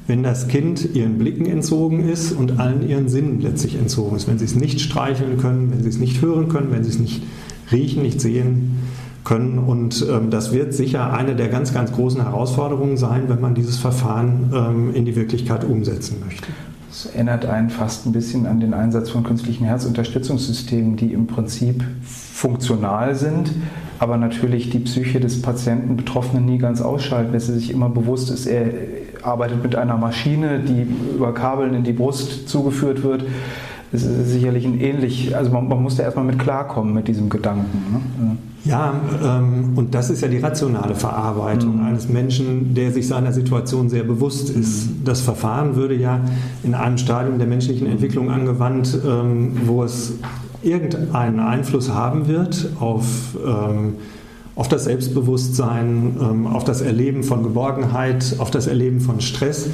wenn 0.07 0.23
das 0.23 0.47
Kind 0.47 0.95
ihren 0.95 1.19
Blicken 1.19 1.45
entzogen 1.45 2.10
ist 2.10 2.31
und 2.31 2.60
allen 2.60 2.88
ihren 2.88 3.07
Sinnen 3.07 3.39
letztlich 3.39 3.75
entzogen 3.75 4.15
ist, 4.15 4.27
wenn 4.27 4.39
sie 4.39 4.45
es 4.45 4.55
nicht 4.55 4.81
streicheln 4.81 5.38
können, 5.38 5.71
wenn 5.71 5.84
sie 5.84 5.89
es 5.89 5.99
nicht 5.99 6.21
hören 6.21 6.49
können, 6.49 6.71
wenn 6.71 6.84
sie 6.84 6.89
es 6.89 6.99
nicht 6.99 7.21
riechen, 7.71 8.01
nicht 8.01 8.19
sehen 8.19 8.79
können. 9.23 9.60
Und 9.60 10.05
ähm, 10.10 10.29
das 10.29 10.53
wird 10.53 10.73
sicher 10.73 11.13
eine 11.13 11.36
der 11.36 11.49
ganz, 11.49 11.73
ganz 11.73 11.91
großen 11.91 12.23
Herausforderungen 12.23 12.97
sein, 12.97 13.23
wenn 13.27 13.41
man 13.41 13.55
dieses 13.55 13.77
Verfahren 13.77 14.51
ähm, 14.53 14.95
in 14.95 15.05
die 15.05 15.15
Wirklichkeit 15.15 15.63
umsetzen 15.63 16.17
möchte. 16.25 16.47
Das 16.89 17.05
erinnert 17.05 17.45
einen 17.45 17.69
fast 17.69 18.05
ein 18.05 18.12
bisschen 18.12 18.45
an 18.45 18.60
den 18.60 18.73
Einsatz 18.73 19.10
von 19.10 19.23
künstlichen 19.23 19.65
Herzunterstützungssystemen, 19.65 20.97
die 20.97 21.13
im 21.13 21.25
Prinzip 21.25 21.84
funktional 22.03 23.15
sind, 23.15 23.51
aber 23.99 24.17
natürlich 24.17 24.71
die 24.71 24.79
Psyche 24.79 25.21
des 25.21 25.41
Patienten, 25.41 25.95
Betroffenen 25.95 26.45
nie 26.45 26.57
ganz 26.57 26.81
ausschalten, 26.81 27.31
dass 27.31 27.47
er 27.47 27.55
sich 27.55 27.71
immer 27.71 27.88
bewusst 27.88 28.29
ist, 28.29 28.45
er 28.45 28.65
arbeitet 29.21 29.63
mit 29.63 29.75
einer 29.75 29.95
Maschine, 29.95 30.60
die 30.60 30.88
über 31.15 31.34
Kabeln 31.34 31.75
in 31.75 31.84
die 31.84 31.93
Brust 31.93 32.49
zugeführt 32.49 33.03
wird 33.03 33.23
ist 33.91 34.30
sicherlich 34.30 34.65
ein 34.65 34.80
ähnlich, 34.80 35.36
also 35.36 35.51
man, 35.51 35.67
man 35.67 35.82
muss 35.82 35.97
da 35.97 36.04
erstmal 36.04 36.25
mit 36.25 36.39
klarkommen 36.39 36.93
mit 36.93 37.08
diesem 37.08 37.30
Gedanken. 37.30 38.01
Ne? 38.19 38.38
Ja, 38.63 38.93
ähm, 39.23 39.73
und 39.75 39.93
das 39.95 40.10
ist 40.10 40.21
ja 40.21 40.27
die 40.27 40.38
rationale 40.38 40.95
Verarbeitung 40.95 41.80
mhm. 41.80 41.86
eines 41.86 42.08
Menschen, 42.08 42.73
der 42.73 42.91
sich 42.91 43.08
seiner 43.08 43.34
Situation 43.34 43.89
sehr 43.89 44.04
bewusst 44.04 44.49
ist. 44.49 44.88
Mhm. 44.88 45.04
Das 45.04 45.21
Verfahren 45.21 45.75
würde 45.75 45.95
ja 45.95 46.21
in 46.63 46.75
einem 46.75 46.97
Stadium 46.97 47.38
der 47.38 47.47
menschlichen 47.47 47.88
Entwicklung 47.88 48.30
angewandt, 48.30 48.97
ähm, 49.06 49.54
wo 49.65 49.84
es 49.84 50.13
irgendeinen 50.62 51.39
Einfluss 51.39 51.89
haben 51.89 52.27
wird 52.27 52.69
auf 52.80 53.36
ähm, 53.45 53.95
auf 54.54 54.67
das 54.67 54.84
Selbstbewusstsein, 54.84 56.17
ähm, 56.21 56.47
auf 56.47 56.63
das 56.63 56.82
Erleben 56.82 57.23
von 57.23 57.41
Geborgenheit, 57.41 58.36
auf 58.38 58.51
das 58.51 58.67
Erleben 58.67 58.99
von 58.99 59.21
Stress 59.21 59.69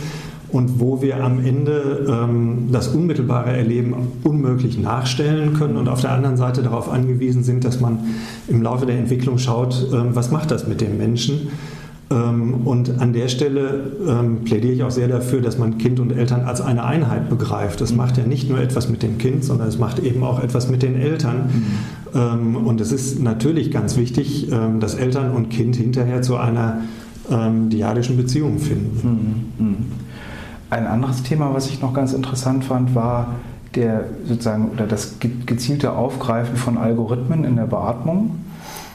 und 0.49 0.79
wo 0.79 1.01
wir 1.01 1.23
am 1.23 1.43
Ende 1.43 2.07
ähm, 2.10 2.69
das 2.71 2.88
unmittelbare 2.89 3.55
Erleben 3.55 3.93
unmöglich 4.23 4.79
nachstellen 4.79 5.53
können 5.53 5.75
und 5.75 5.89
auf 5.89 6.01
der 6.01 6.12
anderen 6.12 6.38
Seite 6.38 6.63
darauf 6.63 6.89
angewiesen 6.89 7.43
sind, 7.43 7.65
dass 7.65 7.79
man 7.79 7.99
im 8.47 8.62
Laufe 8.62 8.86
der 8.86 8.97
Entwicklung 8.97 9.38
schaut, 9.38 9.88
ähm, 9.91 10.10
was 10.13 10.31
macht 10.31 10.51
das 10.51 10.67
mit 10.67 10.79
dem 10.81 10.97
Menschen. 10.97 11.49
Ähm, 12.10 12.65
und 12.65 12.99
an 12.99 13.12
der 13.12 13.27
Stelle 13.27 13.91
ähm, 14.07 14.45
plädiere 14.45 14.73
ich 14.73 14.83
auch 14.83 14.91
sehr 14.91 15.10
dafür, 15.10 15.41
dass 15.41 15.57
man 15.57 15.77
Kind 15.77 15.99
und 15.99 16.12
Eltern 16.12 16.45
als 16.45 16.62
eine 16.62 16.86
Einheit 16.86 17.29
begreift. 17.29 17.81
Das 17.81 17.93
macht 17.93 18.17
ja 18.17 18.25
nicht 18.25 18.49
nur 18.49 18.60
etwas 18.60 18.89
mit 18.89 19.03
dem 19.03 19.17
Kind, 19.17 19.43
sondern 19.43 19.67
es 19.67 19.77
macht 19.77 19.99
eben 19.99 20.23
auch 20.23 20.41
etwas 20.41 20.69
mit 20.69 20.83
den 20.83 20.95
Eltern. 20.95 21.49
Mhm. 22.13 22.15
Ähm, 22.15 22.55
und 22.55 22.79
es 22.79 22.93
ist 22.93 23.21
natürlich 23.21 23.71
ganz 23.71 23.97
wichtig, 23.97 24.49
ähm, 24.51 24.79
dass 24.79 24.95
Eltern 24.95 25.31
und 25.31 25.49
Kind 25.49 25.75
hinterher 25.75 26.21
zu 26.21 26.38
einer 26.38 26.81
diadischen 27.29 28.15
Beziehung 28.15 28.57
finden. 28.57 29.51
Mhm. 29.60 29.65
Mhm. 29.65 29.75
Ein 30.69 30.86
anderes 30.86 31.23
Thema, 31.23 31.53
was 31.53 31.67
ich 31.67 31.82
noch 31.82 31.93
ganz 31.93 32.13
interessant 32.13 32.65
fand, 32.65 32.93
war 32.93 33.36
der 33.75 34.06
sozusagen 34.25 34.71
oder 34.71 34.86
das 34.86 35.15
gezielte 35.19 35.93
Aufgreifen 35.93 36.58
von 36.58 36.77
Algorithmen 36.77 37.45
in 37.45 37.56
der 37.56 37.67
Beatmung. 37.67 38.39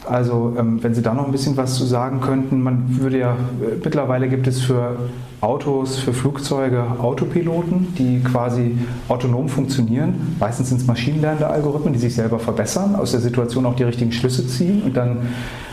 Also 0.08 0.54
ähm, 0.58 0.82
wenn 0.82 0.94
Sie 0.94 1.02
da 1.02 1.14
noch 1.14 1.26
ein 1.26 1.32
bisschen 1.32 1.56
was 1.56 1.76
zu 1.76 1.84
sagen 1.84 2.20
könnten, 2.20 2.62
man 2.62 2.98
würde 3.00 3.18
ja, 3.18 3.32
äh, 3.32 3.76
mittlerweile 3.82 4.28
gibt 4.28 4.46
es 4.46 4.60
für 4.60 4.96
Autos, 5.42 5.98
für 5.98 6.12
Flugzeuge 6.12 6.84
Autopiloten, 7.00 7.92
die 7.98 8.20
quasi 8.22 8.78
autonom 9.08 9.48
funktionieren. 9.48 10.36
Meistens 10.38 10.68
sind 10.68 10.80
es 10.80 10.86
maschinenlernende 10.86 11.48
Algorithmen, 11.48 11.92
die 11.92 11.98
sich 11.98 12.14
selber 12.14 12.38
verbessern, 12.38 12.94
aus 12.94 13.10
der 13.10 13.18
Situation 13.18 13.66
auch 13.66 13.74
die 13.74 13.82
richtigen 13.82 14.12
Schlüsse 14.12 14.46
ziehen 14.46 14.82
und 14.84 14.96
dann 14.96 15.18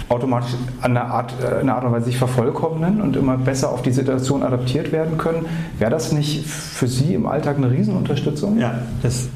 automatisch 0.10 0.56
an 0.82 0.98
eine 0.98 1.06
Art, 1.06 1.36
äh, 1.40 1.60
eine 1.60 1.76
Art 1.76 1.86
und 1.86 1.92
Weise 1.92 2.08
sich 2.08 2.18
vervollkommnen 2.18 3.00
und 3.00 3.16
immer 3.16 3.38
besser 3.38 3.72
auf 3.72 3.84
die 3.84 3.92
Situation 3.92 4.42
adaptiert 4.42 4.92
werden 4.92 5.20
können. 5.20 5.46
Wäre 5.78 5.92
das 5.92 6.12
nicht 6.12 6.48
für 6.48 6.88
Sie 6.88 7.14
im 7.14 7.28
Alltag 7.28 7.58
eine 7.58 7.70
Riesenunterstützung? 7.70 8.58
Ja, 8.58 8.80
das 9.04 9.30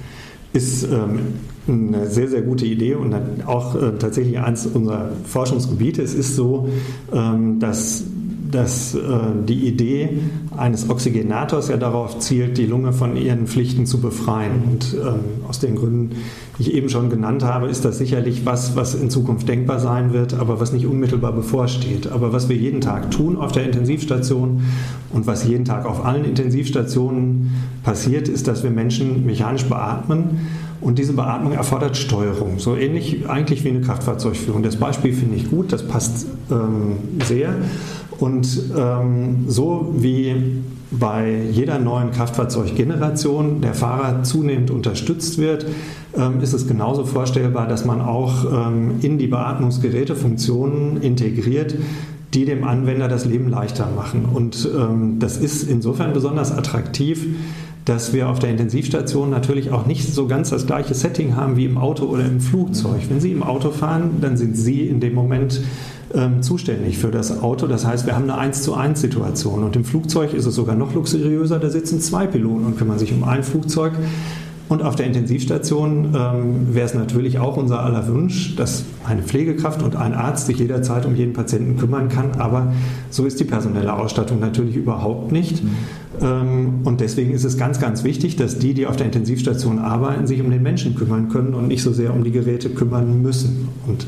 ist 0.52 0.84
ähm, 0.84 1.36
eine 1.68 2.08
sehr, 2.08 2.28
sehr 2.28 2.42
gute 2.42 2.66
Idee 2.66 2.96
und 2.96 3.16
auch 3.46 3.76
äh, 3.76 3.92
tatsächlich 4.00 4.40
eines 4.40 4.66
unserer 4.66 5.10
Forschungsgebiete. 5.26 6.02
Es 6.02 6.16
ist 6.16 6.36
so, 6.36 6.70
ähm, 7.14 7.60
dass 7.60 8.04
dass 8.54 8.96
äh, 8.96 9.00
die 9.48 9.68
Idee 9.68 10.10
eines 10.56 10.90
Oxygenators 10.90 11.70
ja 11.70 11.78
darauf 11.78 12.20
zielt, 12.20 12.58
die 12.58 12.66
Lunge 12.66 12.94
von 12.94 13.16
ihren 13.16 13.48
Pflichten 13.48 13.86
zu 13.86 14.00
befreien. 14.00 14.64
Und 14.72 14.94
ähm, 14.94 15.46
aus 15.48 15.60
den 15.60 15.76
Gründen, 15.76 16.12
die 16.58 16.64
ich 16.64 16.74
eben 16.74 16.90
schon 16.90 17.10
genannt 17.10 17.44
habe, 17.44 17.68
ist 17.68 17.86
das 17.86 17.98
sicherlich 17.98 18.46
was, 18.46 18.76
was 18.76 18.96
in 18.96 19.10
Zukunft 19.10 19.48
denkbar 19.48 19.80
sein 19.80 20.14
wird, 20.14 20.34
aber 20.34 20.60
was 20.60 20.72
nicht 20.72 20.86
unmittelbar 20.86 21.32
bevorsteht. 21.32 22.12
Aber 22.12 22.34
was 22.34 22.50
wir 22.50 22.56
jeden 22.56 22.82
Tag 22.82 23.12
tun 23.12 23.38
auf 23.38 23.52
der 23.52 23.64
Intensivstation 23.64 24.64
und 25.12 25.28
was 25.28 25.46
jeden 25.46 25.66
Tag 25.66 25.86
auf 25.86 26.06
allen 26.06 26.26
Intensivstationen 26.26 27.52
passiert, 27.84 28.28
ist, 28.28 28.48
dass 28.48 28.64
wir 28.64 28.72
Menschen 28.72 29.26
mechanisch 29.26 29.66
beatmen. 29.66 30.48
Und 30.84 31.00
diese 31.00 31.14
Beatmung 31.14 31.54
erfordert 31.54 31.96
Steuerung, 31.96 32.60
so 32.60 32.76
ähnlich 32.76 33.30
eigentlich 33.30 33.64
wie 33.64 33.70
eine 33.70 33.80
Kraftfahrzeugführung. 33.80 34.64
Das 34.64 34.76
Beispiel 34.76 35.14
finde 35.14 35.38
ich 35.38 35.50
gut, 35.50 35.72
das 35.72 35.88
passt 35.88 36.28
ähm, 36.52 36.98
sehr. 37.24 37.56
Und 38.20 38.62
ähm, 38.78 39.46
so 39.48 39.94
wie 39.98 40.36
bei 40.92 41.42
jeder 41.52 41.80
neuen 41.80 42.12
Kraftfahrzeuggeneration 42.12 43.62
der 43.62 43.74
Fahrer 43.74 44.24
zunehmend 44.24 44.70
unterstützt 44.72 45.38
wird, 45.38 45.66
ähm, 46.16 46.42
ist 46.42 46.54
es 46.54 46.68
genauso 46.68 47.06
vorstellbar, 47.06 47.68
dass 47.68 47.86
man 47.86 48.02
auch 48.02 48.46
ähm, 48.46 48.96
in 49.02 49.18
die 49.18 49.28
Beatmungsgerätefunktionen 49.28 51.02
integriert, 51.02 51.76
die 52.34 52.46
dem 52.46 52.64
Anwender 52.64 53.08
das 53.08 53.26
Leben 53.26 53.50
leichter 53.50 53.90
machen. 53.96 54.26
Und 54.32 54.68
ähm, 54.76 55.20
das 55.20 55.38
ist 55.38 55.64
insofern 55.64 56.14
besonders 56.14 56.52
attraktiv, 56.52 57.26
dass 57.86 58.14
wir 58.14 58.30
auf 58.30 58.40
der 58.40 58.50
Intensivstation 58.50 59.30
natürlich 59.30 59.72
auch 59.72 59.86
nicht 59.86 60.14
so 60.14 60.28
ganz 60.28 60.50
das 60.50 60.66
gleiche 60.66 60.94
Setting 60.94 61.36
haben 61.36 61.58
wie 61.58 61.66
im 61.66 61.78
Auto 61.78 62.06
oder 62.06 62.26
im 62.26 62.40
Flugzeug. 62.40 63.02
Wenn 63.10 63.20
Sie 63.20 63.32
im 63.32 63.44
Auto 63.44 63.72
fahren, 63.72 64.20
dann 64.22 64.38
sind 64.38 64.56
Sie 64.56 64.88
in 64.88 65.00
dem 65.00 65.14
Moment 65.14 65.62
ähm, 66.14 66.42
zuständig 66.42 66.98
für 66.98 67.12
das 67.12 67.42
Auto. 67.42 67.68
Das 67.68 67.86
heißt, 67.86 68.06
wir 68.06 68.16
haben 68.16 68.24
eine 68.24 68.38
1 68.38 68.64
zu 68.64 68.76
1 68.76 69.00
Situation. 69.00 69.64
Und 69.64 69.76
im 69.76 69.86
Flugzeug 69.86 70.34
ist 70.34 70.46
es 70.46 70.56
sogar 70.56 70.76
noch 70.76 70.94
luxuriöser, 70.94 71.60
da 71.60 71.70
sitzen 71.70 72.02
zwei 72.02 72.28
Piloten 72.28 72.66
und 72.66 72.78
kümmern 72.78 73.00
sich 73.00 73.14
um 73.14 73.24
ein 73.24 73.44
Flugzeug. 73.44 73.94
Und 74.70 74.82
auf 74.82 74.96
der 74.96 75.06
Intensivstation 75.06 76.16
ähm, 76.16 76.74
wäre 76.74 76.86
es 76.86 76.94
natürlich 76.94 77.38
auch 77.38 77.58
unser 77.58 77.82
aller 77.82 78.08
Wunsch, 78.08 78.56
dass 78.56 78.86
eine 79.06 79.22
Pflegekraft 79.22 79.84
und 79.84 79.96
ein 79.96 80.14
Arzt 80.14 80.48
sich 80.48 80.58
jederzeit 80.58 81.06
um 81.06 81.16
jeden 81.16 81.34
Patienten 81.34 81.78
kümmern 81.78 82.10
kann. 82.10 82.32
Aber 82.40 82.74
so 83.10 83.26
ist 83.26 83.40
die 83.40 83.44
personelle 83.44 83.94
Ausstattung 83.94 84.40
natürlich 84.40 84.76
überhaupt 84.76 85.32
nicht. 85.32 85.64
Mhm. 85.64 85.70
Ähm, 86.22 86.74
und 86.86 87.02
deswegen 87.02 87.34
ist 87.34 87.44
es 87.44 87.58
ganz, 87.58 87.80
ganz 87.80 88.04
wichtig, 88.04 88.36
dass 88.38 88.58
die, 88.58 88.74
die 88.74 88.88
auf 88.88 88.96
der 88.96 89.06
Intensivstation 89.06 89.80
arbeiten, 89.80 90.28
sich 90.28 90.42
um 90.42 90.50
den 90.50 90.64
Menschen 90.64 90.96
kümmern 90.96 91.30
können 91.30 91.54
und 91.54 91.68
nicht 91.68 91.84
so 91.84 91.92
sehr 91.92 92.14
um 92.14 92.24
die 92.24 92.32
Geräte 92.32 92.70
kümmern 92.70 93.22
müssen. 93.22 93.68
Und 93.86 94.08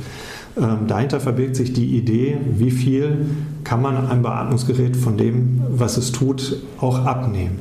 ähm, 0.57 0.87
dahinter 0.87 1.19
verbirgt 1.19 1.55
sich 1.55 1.73
die 1.73 1.97
Idee, 1.97 2.37
wie 2.57 2.71
viel 2.71 3.25
kann 3.63 3.81
man 3.81 4.07
ein 4.07 4.21
Beatmungsgerät 4.21 4.95
von 4.95 5.17
dem, 5.17 5.61
was 5.69 5.97
es 5.97 6.11
tut, 6.11 6.57
auch 6.79 7.05
abnehmen. 7.05 7.59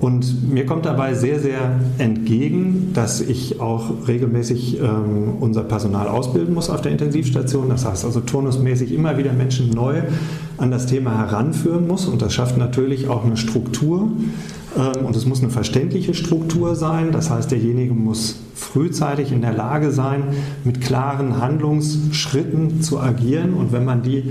Und 0.00 0.52
mir 0.52 0.66
kommt 0.66 0.86
dabei 0.86 1.14
sehr, 1.14 1.38
sehr 1.38 1.78
entgegen, 1.98 2.90
dass 2.94 3.20
ich 3.20 3.60
auch 3.60 4.08
regelmäßig 4.08 4.80
ähm, 4.80 5.36
unser 5.40 5.62
Personal 5.62 6.08
ausbilden 6.08 6.54
muss 6.54 6.70
auf 6.70 6.80
der 6.80 6.92
Intensivstation. 6.92 7.68
Das 7.68 7.84
heißt 7.84 8.04
also 8.04 8.20
turnusmäßig 8.20 8.92
immer 8.92 9.18
wieder 9.18 9.32
Menschen 9.32 9.70
neu 9.70 10.02
an 10.56 10.70
das 10.70 10.86
Thema 10.86 11.16
heranführen 11.18 11.86
muss. 11.86 12.06
Und 12.06 12.22
das 12.22 12.32
schafft 12.32 12.56
natürlich 12.58 13.08
auch 13.08 13.24
eine 13.24 13.36
Struktur. 13.36 14.08
Ähm, 14.76 15.06
und 15.06 15.16
es 15.16 15.26
muss 15.26 15.40
eine 15.40 15.50
verständliche 15.50 16.14
Struktur 16.14 16.74
sein. 16.74 17.12
Das 17.12 17.30
heißt, 17.30 17.50
derjenige 17.50 17.94
muss 17.94 18.36
frühzeitig 18.54 19.32
in 19.32 19.40
der 19.40 19.52
Lage 19.52 19.90
sein, 19.90 20.24
mit 20.64 20.80
klaren 20.80 21.40
Handlungsschritten 21.40 22.82
zu 22.82 23.00
agieren. 23.00 23.54
Und 23.54 23.72
wenn 23.72 23.84
man 23.84 24.02
die 24.02 24.24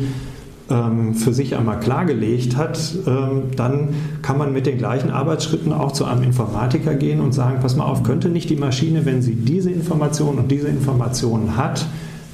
ähm, 0.69 1.15
für 1.15 1.33
sich 1.33 1.55
einmal 1.55 1.79
klargelegt 1.79 2.57
hat, 2.57 2.79
ähm, 3.07 3.43
dann 3.55 3.89
kann 4.21 4.37
man 4.37 4.53
mit 4.53 4.65
den 4.65 4.77
gleichen 4.77 5.11
Arbeitsschritten 5.11 5.71
auch 5.71 5.91
zu 5.91 6.05
einem 6.05 6.23
Informatiker 6.23 6.95
gehen 6.95 7.21
und 7.21 7.33
sagen, 7.33 7.59
pass 7.61 7.75
mal 7.75 7.85
auf, 7.85 8.03
könnte 8.03 8.29
nicht 8.29 8.49
die 8.49 8.57
Maschine, 8.57 9.05
wenn 9.05 9.21
sie 9.21 9.35
diese 9.35 9.71
Informationen 9.71 10.39
und 10.39 10.51
diese 10.51 10.67
Informationen 10.67 11.55
hat, 11.57 11.85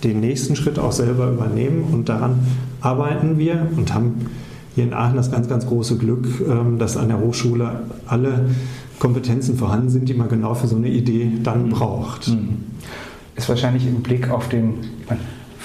den 0.03 0.19
nächsten 0.19 0.55
Schritt 0.55 0.79
auch 0.79 0.91
selber 0.91 1.29
übernehmen 1.31 1.85
und 1.91 2.09
daran 2.09 2.39
arbeiten 2.81 3.37
wir 3.37 3.67
und 3.77 3.93
haben 3.93 4.25
hier 4.75 4.83
in 4.83 4.93
Aachen 4.93 5.15
das 5.15 5.31
ganz, 5.31 5.47
ganz 5.47 5.65
große 5.65 5.97
Glück, 5.97 6.27
ähm, 6.47 6.79
dass 6.79 6.97
an 6.97 7.09
der 7.09 7.19
Hochschule 7.19 7.81
alle 8.07 8.49
Kompetenzen 8.99 9.57
vorhanden 9.57 9.89
sind, 9.89 10.09
die 10.09 10.13
man 10.13 10.29
genau 10.29 10.53
für 10.53 10.67
so 10.67 10.75
eine 10.75 10.89
Idee 10.89 11.31
dann 11.43 11.69
braucht. 11.69 12.29
Mhm. 12.29 12.63
Ist 13.35 13.49
wahrscheinlich 13.49 13.87
im 13.87 14.01
Blick 14.01 14.29
auf 14.29 14.47
den, 14.49 14.75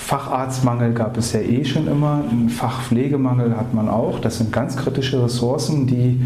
Facharztmangel 0.08 0.94
gab 0.94 1.18
es 1.18 1.34
ja 1.34 1.40
eh 1.40 1.66
schon 1.66 1.86
immer, 1.86 2.24
einen 2.30 2.48
Fachpflegemangel 2.48 3.54
hat 3.58 3.74
man 3.74 3.90
auch. 3.90 4.20
Das 4.20 4.38
sind 4.38 4.52
ganz 4.52 4.74
kritische 4.74 5.22
Ressourcen, 5.22 5.86
die 5.86 6.18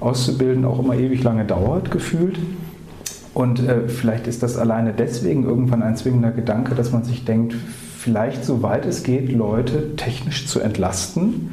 auszubilden 0.00 0.64
auch 0.64 0.80
immer 0.80 0.96
ewig 0.96 1.22
lange 1.22 1.44
dauert, 1.44 1.92
gefühlt. 1.92 2.36
Und 3.34 3.60
äh, 3.60 3.86
vielleicht 3.86 4.26
ist 4.26 4.42
das 4.42 4.56
alleine 4.56 4.92
deswegen 4.92 5.44
irgendwann 5.44 5.84
ein 5.84 5.96
zwingender 5.96 6.32
Gedanke, 6.32 6.74
dass 6.74 6.90
man 6.90 7.04
sich 7.04 7.24
denkt, 7.24 7.54
vielleicht 7.96 8.44
soweit 8.44 8.84
es 8.84 9.04
geht, 9.04 9.30
Leute 9.30 9.94
technisch 9.94 10.48
zu 10.48 10.58
entlasten, 10.58 11.52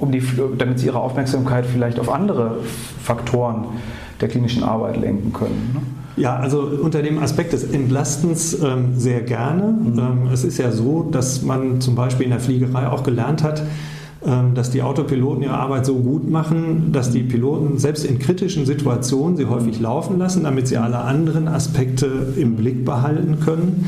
um 0.00 0.12
die, 0.12 0.22
damit 0.58 0.78
sie 0.78 0.86
ihre 0.86 1.00
Aufmerksamkeit 1.00 1.66
vielleicht 1.66 1.98
auf 1.98 2.10
andere 2.10 2.58
Faktoren 3.02 3.66
der 4.20 4.28
klinischen 4.28 4.62
Arbeit 4.62 4.96
lenken 4.96 5.32
können. 5.32 5.70
Ne? 5.74 5.80
Ja, 6.16 6.36
also 6.36 6.60
unter 6.60 7.02
dem 7.02 7.18
Aspekt 7.18 7.52
des 7.52 7.64
Entlastens 7.64 8.58
ähm, 8.62 8.98
sehr 8.98 9.20
gerne. 9.20 9.64
Mhm. 9.64 9.98
Ähm, 9.98 10.28
es 10.32 10.44
ist 10.44 10.58
ja 10.58 10.72
so, 10.72 11.02
dass 11.02 11.42
man 11.42 11.80
zum 11.82 11.94
Beispiel 11.94 12.24
in 12.24 12.30
der 12.30 12.40
Fliegerei 12.40 12.88
auch 12.88 13.02
gelernt 13.02 13.42
hat, 13.42 13.62
ähm, 14.26 14.54
dass 14.54 14.70
die 14.70 14.82
Autopiloten 14.82 15.42
ihre 15.42 15.58
Arbeit 15.58 15.84
so 15.84 15.96
gut 15.96 16.28
machen, 16.30 16.90
dass 16.92 17.10
die 17.10 17.22
Piloten 17.22 17.78
selbst 17.78 18.06
in 18.06 18.18
kritischen 18.18 18.64
Situationen 18.64 19.36
sie 19.36 19.44
häufig 19.44 19.78
laufen 19.78 20.18
lassen, 20.18 20.44
damit 20.44 20.68
sie 20.68 20.78
alle 20.78 20.98
anderen 20.98 21.48
Aspekte 21.48 22.32
im 22.36 22.56
Blick 22.56 22.86
behalten 22.86 23.40
können. 23.40 23.86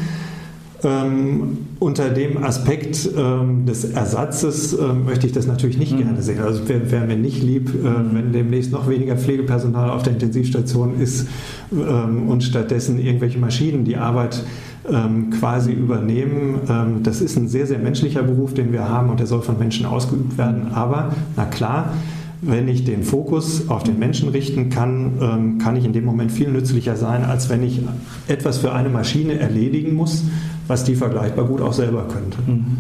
Ähm, 0.84 1.58
unter 1.80 2.08
dem 2.10 2.44
Aspekt 2.44 3.08
ähm, 3.16 3.66
des 3.66 3.84
Ersatzes 3.84 4.74
äh, 4.74 4.92
möchte 4.92 5.26
ich 5.26 5.32
das 5.32 5.46
natürlich 5.48 5.76
nicht 5.76 5.92
mhm. 5.92 5.98
gerne 5.98 6.22
sehen. 6.22 6.40
Also 6.40 6.68
wäre 6.68 6.88
wär 6.92 7.00
mir 7.00 7.16
nicht 7.16 7.42
lieb, 7.42 7.70
äh, 7.70 8.14
wenn 8.14 8.32
demnächst 8.32 8.70
noch 8.70 8.88
weniger 8.88 9.16
Pflegepersonal 9.16 9.90
auf 9.90 10.04
der 10.04 10.12
Intensivstation 10.12 11.00
ist 11.00 11.26
ähm, 11.72 12.28
und 12.28 12.44
stattdessen 12.44 13.00
irgendwelche 13.00 13.38
Maschinen 13.40 13.84
die 13.84 13.96
Arbeit 13.96 14.44
ähm, 14.88 15.30
quasi 15.30 15.72
übernehmen. 15.72 16.60
Ähm, 16.68 17.02
das 17.02 17.20
ist 17.20 17.36
ein 17.36 17.48
sehr, 17.48 17.66
sehr 17.66 17.78
menschlicher 17.78 18.22
Beruf, 18.22 18.54
den 18.54 18.72
wir 18.72 18.88
haben 18.88 19.10
und 19.10 19.18
der 19.18 19.26
soll 19.26 19.42
von 19.42 19.58
Menschen 19.58 19.84
ausgeübt 19.84 20.38
werden. 20.38 20.68
Aber, 20.72 21.12
na 21.36 21.44
klar, 21.44 21.92
wenn 22.40 22.68
ich 22.68 22.84
den 22.84 23.02
Fokus 23.02 23.68
auf 23.68 23.82
den 23.82 23.98
Menschen 23.98 24.28
richten 24.28 24.70
kann, 24.70 25.18
ähm, 25.20 25.58
kann 25.58 25.76
ich 25.76 25.84
in 25.84 25.92
dem 25.92 26.04
Moment 26.04 26.30
viel 26.30 26.48
nützlicher 26.50 26.96
sein, 26.96 27.24
als 27.24 27.48
wenn 27.48 27.62
ich 27.62 27.80
etwas 28.28 28.58
für 28.58 28.72
eine 28.72 28.88
Maschine 28.88 29.38
erledigen 29.38 29.94
muss, 29.94 30.24
was 30.68 30.84
die 30.84 30.94
vergleichbar 30.94 31.46
gut 31.46 31.60
auch 31.60 31.72
selber 31.72 32.06
könnte. 32.08 32.38
Mhm. 32.46 32.76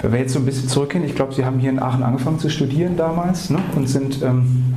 Wenn 0.00 0.12
wir 0.12 0.18
jetzt 0.20 0.32
so 0.34 0.38
ein 0.38 0.44
bisschen 0.44 0.68
zurückgehen, 0.68 1.04
ich 1.04 1.14
glaube, 1.14 1.34
Sie 1.34 1.44
haben 1.44 1.58
hier 1.58 1.70
in 1.70 1.78
Aachen 1.78 2.02
angefangen 2.02 2.38
zu 2.38 2.50
studieren 2.50 2.96
damals 2.96 3.48
ne? 3.50 3.58
und 3.74 3.88
sind, 3.88 4.22
ähm, 4.22 4.74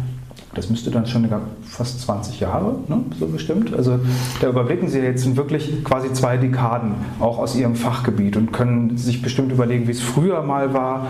das 0.54 0.70
müsste 0.70 0.90
dann 0.90 1.06
schon 1.06 1.28
fast 1.64 2.02
20 2.02 2.40
Jahre, 2.40 2.76
ne? 2.88 3.02
so 3.20 3.28
bestimmt. 3.28 3.74
Also 3.74 4.00
da 4.40 4.50
überblicken 4.50 4.88
Sie 4.88 5.00
jetzt 5.00 5.36
wirklich 5.36 5.84
quasi 5.84 6.14
zwei 6.14 6.38
Dekaden 6.38 6.96
auch 7.20 7.40
aus 7.40 7.56
Ihrem 7.56 7.76
Fachgebiet 7.76 8.38
und 8.38 8.54
können 8.54 8.98
sich 8.98 9.22
bestimmt 9.22 9.52
überlegen, 9.52 9.88
wie 9.88 9.92
es 9.92 10.02
früher 10.02 10.42
mal 10.44 10.74
war. 10.74 11.08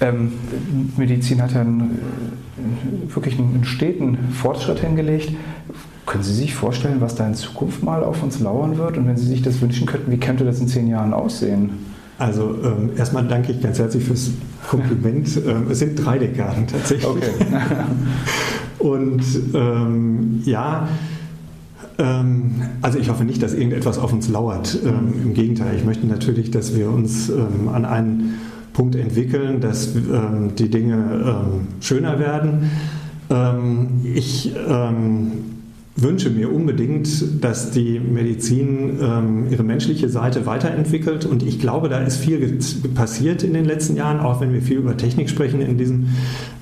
Ähm, 0.00 0.32
Medizin 0.96 1.42
hat 1.42 1.52
ja 1.52 1.60
einen, 1.60 1.80
äh, 1.80 3.14
wirklich 3.14 3.38
einen 3.38 3.64
steten 3.64 4.16
Fortschritt 4.32 4.80
hingelegt. 4.80 5.32
Können 6.06 6.24
Sie 6.24 6.34
sich 6.34 6.54
vorstellen, 6.54 7.00
was 7.00 7.14
da 7.14 7.26
in 7.26 7.34
Zukunft 7.34 7.82
mal 7.82 8.02
auf 8.02 8.22
uns 8.22 8.40
lauern 8.40 8.78
wird? 8.78 8.96
Und 8.96 9.06
wenn 9.06 9.16
Sie 9.16 9.26
sich 9.26 9.42
das 9.42 9.60
wünschen 9.60 9.86
könnten, 9.86 10.10
wie 10.10 10.16
könnte 10.16 10.44
das 10.44 10.58
in 10.60 10.68
zehn 10.68 10.88
Jahren 10.88 11.12
aussehen? 11.12 11.70
Also 12.18 12.56
ähm, 12.64 12.90
erstmal 12.96 13.26
danke 13.26 13.52
ich 13.52 13.62
ganz 13.62 13.78
herzlich 13.78 14.04
fürs 14.04 14.30
Kompliment. 14.68 15.40
ähm, 15.46 15.66
es 15.70 15.78
sind 15.78 15.96
drei 15.96 16.18
Dekaden 16.18 16.66
tatsächlich. 16.66 17.06
Okay. 17.06 17.30
Und 18.78 19.22
ähm, 19.54 20.42
ja, 20.44 20.88
ähm, 21.98 22.62
also 22.82 22.98
ich 22.98 23.10
hoffe 23.10 23.24
nicht, 23.24 23.42
dass 23.42 23.52
irgendetwas 23.52 23.98
auf 23.98 24.12
uns 24.12 24.28
lauert. 24.28 24.78
Ähm, 24.84 25.12
Im 25.22 25.34
Gegenteil, 25.34 25.76
ich 25.76 25.84
möchte 25.84 26.06
natürlich, 26.06 26.50
dass 26.50 26.74
wir 26.74 26.90
uns 26.90 27.28
ähm, 27.28 27.68
an 27.72 27.84
einen 27.84 28.38
Punkt 28.80 28.96
entwickeln, 28.96 29.60
dass 29.60 29.92
die 29.92 30.70
Dinge 30.70 31.60
schöner 31.80 32.18
werden. 32.18 32.70
ich 34.14 34.54
wünsche 36.02 36.30
mir 36.30 36.52
unbedingt, 36.52 37.44
dass 37.44 37.70
die 37.70 38.00
Medizin 38.00 38.98
ähm, 39.02 39.46
ihre 39.50 39.62
menschliche 39.62 40.08
Seite 40.08 40.46
weiterentwickelt. 40.46 41.26
Und 41.26 41.42
ich 41.42 41.60
glaube, 41.60 41.88
da 41.88 42.00
ist 42.00 42.16
viel 42.16 42.58
passiert 42.94 43.42
in 43.42 43.54
den 43.54 43.64
letzten 43.64 43.96
Jahren, 43.96 44.20
auch 44.20 44.40
wenn 44.40 44.52
wir 44.52 44.62
viel 44.62 44.78
über 44.78 44.96
Technik 44.96 45.28
sprechen 45.28 45.60
in 45.60 45.78
diesem 45.78 46.08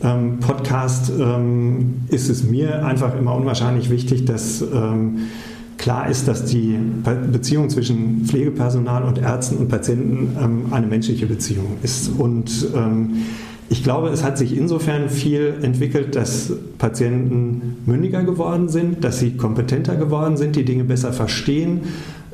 ähm, 0.03 0.41
Podcast, 0.41 1.13
ähm, 1.19 2.03
ist 2.09 2.29
es 2.29 2.45
mir 2.45 2.85
einfach 2.85 3.17
immer 3.17 3.35
unwahrscheinlich 3.35 3.91
wichtig, 3.91 4.25
dass 4.25 4.63
ähm, 4.63 5.19
klar 5.79 6.11
ist, 6.11 6.29
dass 6.29 6.45
die 6.45 6.79
Beziehung 7.33 7.71
zwischen 7.71 8.27
Pflegepersonal 8.27 9.05
und 9.05 9.19
Ärzten 9.19 9.57
und 9.57 9.69
Patienten 9.69 10.37
ähm, 10.39 10.73
eine 10.73 10.87
menschliche 10.87 11.27
Beziehung 11.27 11.79
ist. 11.83 12.11
Und 12.19 12.67
ähm, 12.75 13.23
ich 13.71 13.85
glaube, 13.85 14.09
es 14.09 14.25
hat 14.25 14.39
sich 14.39 14.57
insofern 14.57 15.09
viel 15.11 15.55
entwickelt, 15.63 16.17
dass 16.17 16.53
Patienten 16.79 17.77
mündiger 17.87 18.23
geworden 18.25 18.69
sind, 18.69 19.05
dass 19.05 19.19
sie 19.19 19.37
kompetenter 19.37 19.95
geworden 19.97 20.37
sind, 20.37 20.57
die 20.57 20.65
Dinge 20.65 20.85
besser 20.85 21.13
verstehen, 21.13 21.83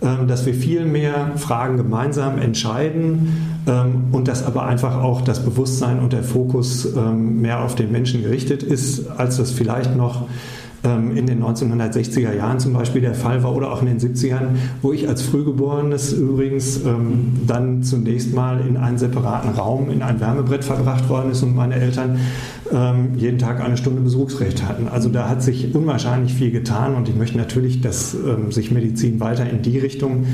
ähm, 0.01 0.29
dass 0.29 0.47
wir 0.47 0.55
viel 0.55 0.85
mehr 0.85 1.33
Fragen 1.37 1.77
gemeinsam 1.77 2.39
entscheiden 2.39 3.63
ähm, 3.67 4.05
und 4.13 4.29
dass 4.29 4.45
aber 4.45 4.65
einfach 4.67 5.03
auch 5.03 5.23
das 5.23 5.45
Bewusstsein 5.45 5.99
und 5.99 6.13
der 6.13 6.23
Fokus 6.23 6.95
ähm, 6.97 7.41
mehr 7.41 7.63
auf 7.63 7.75
den 7.75 7.91
Menschen 7.91 8.23
gerichtet 8.23 8.63
ist, 8.63 9.09
als 9.09 9.37
das 9.37 9.51
vielleicht 9.51 9.97
noch 9.97 10.29
in 10.85 11.27
den 11.27 11.43
1960er 11.43 12.35
Jahren 12.35 12.61
zum 12.61 12.75
Beispiel 12.75 13.01
der 13.01 13.15
Fall 13.15 13.43
war 13.43 13.55
oder 13.55 13.73
auch 13.73 13.81
in 13.81 13.87
den 13.87 13.99
70ern, 13.99 14.49
wo 14.83 14.93
ich 14.93 15.09
als 15.09 15.23
Frühgeborenes 15.23 16.13
übrigens 16.13 16.85
ähm, 16.85 17.33
dann 17.47 17.83
zunächst 17.83 18.35
mal 18.35 18.61
in 18.61 18.77
einen 18.77 18.99
separaten 18.99 19.51
Raum, 19.51 19.91
in 19.91 20.03
ein 20.03 20.21
Wärmebrett 20.21 20.63
verbracht 20.63 21.09
worden 21.09 21.31
ist 21.31 21.43
und 21.43 21.57
meine 21.57 21.77
Eltern 21.77 22.19
ähm, 22.71 23.13
jeden 23.17 23.39
Tag 23.39 23.61
eine 23.61 23.77
Stunde 23.79 24.03
Besuchsrecht 24.03 24.69
hatten. 24.69 24.89
Also 24.89 25.09
da 25.09 25.29
hat 25.29 25.43
sich 25.43 25.75
unwahrscheinlich 25.75 26.35
viel 26.35 26.51
getan 26.51 26.95
und 26.95 27.09
ich 27.09 27.17
möchte 27.17 27.39
natürlich, 27.39 27.81
dass 27.81 28.17
sich 28.51 28.71
Medizin 28.71 29.21
weiter 29.21 29.49
in 29.49 29.63
die 29.63 29.79
Richtung 29.79 30.27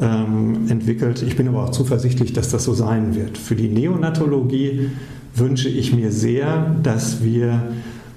entwickelt. 0.00 1.22
Ich 1.22 1.36
bin 1.36 1.46
aber 1.46 1.64
auch 1.64 1.70
zuversichtlich, 1.70 2.32
dass 2.32 2.50
das 2.50 2.64
so 2.64 2.74
sein 2.74 3.14
wird. 3.14 3.38
Für 3.38 3.54
die 3.54 3.68
Neonatologie 3.68 4.90
wünsche 5.34 5.68
ich 5.68 5.94
mir 5.94 6.10
sehr, 6.10 6.74
dass 6.82 7.22
wir 7.22 7.62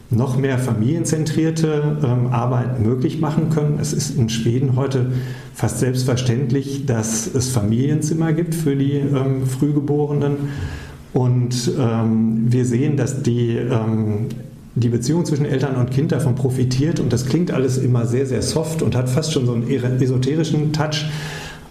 noch 0.10 0.38
mehr 0.38 0.58
familienzentrierte 0.58 1.98
ähm, 2.04 2.28
Arbeit 2.28 2.80
möglich 2.80 3.20
machen 3.20 3.50
können. 3.50 3.80
Es 3.82 3.92
ist 3.92 4.18
in 4.18 4.30
Schweden 4.30 4.76
heute 4.76 5.12
fast 5.54 5.80
selbstverständlich, 5.80 6.86
dass 6.86 7.28
es 7.28 7.50
Familienzimmer 7.50 8.32
gibt 8.32 8.56
für 8.56 8.76
die 8.76 8.94
ähm, 8.94 9.46
Frühgeborenen. 9.46 10.36
Und 11.14 11.72
ähm, 11.78 12.46
wir 12.52 12.64
sehen, 12.64 12.96
dass 12.96 13.24
die, 13.24 13.58
ähm, 13.58 14.28
die 14.76 14.90
Beziehung 14.90 15.26
zwischen 15.26 15.46
Eltern 15.46 15.76
und 15.76 15.92
Kind 15.92 16.12
davon 16.12 16.36
profitiert. 16.36 17.00
Und 17.00 17.12
das 17.12 17.26
klingt 17.26 17.52
alles 17.52 17.78
immer 17.78 18.06
sehr, 18.06 18.26
sehr 18.26 18.42
soft 18.42 18.82
und 18.82 18.96
hat 18.96 19.10
fast 19.10 19.34
schon 19.34 19.46
so 19.46 19.54
einen 19.54 19.70
esoterischen 19.70 20.72
Touch. 20.72 21.06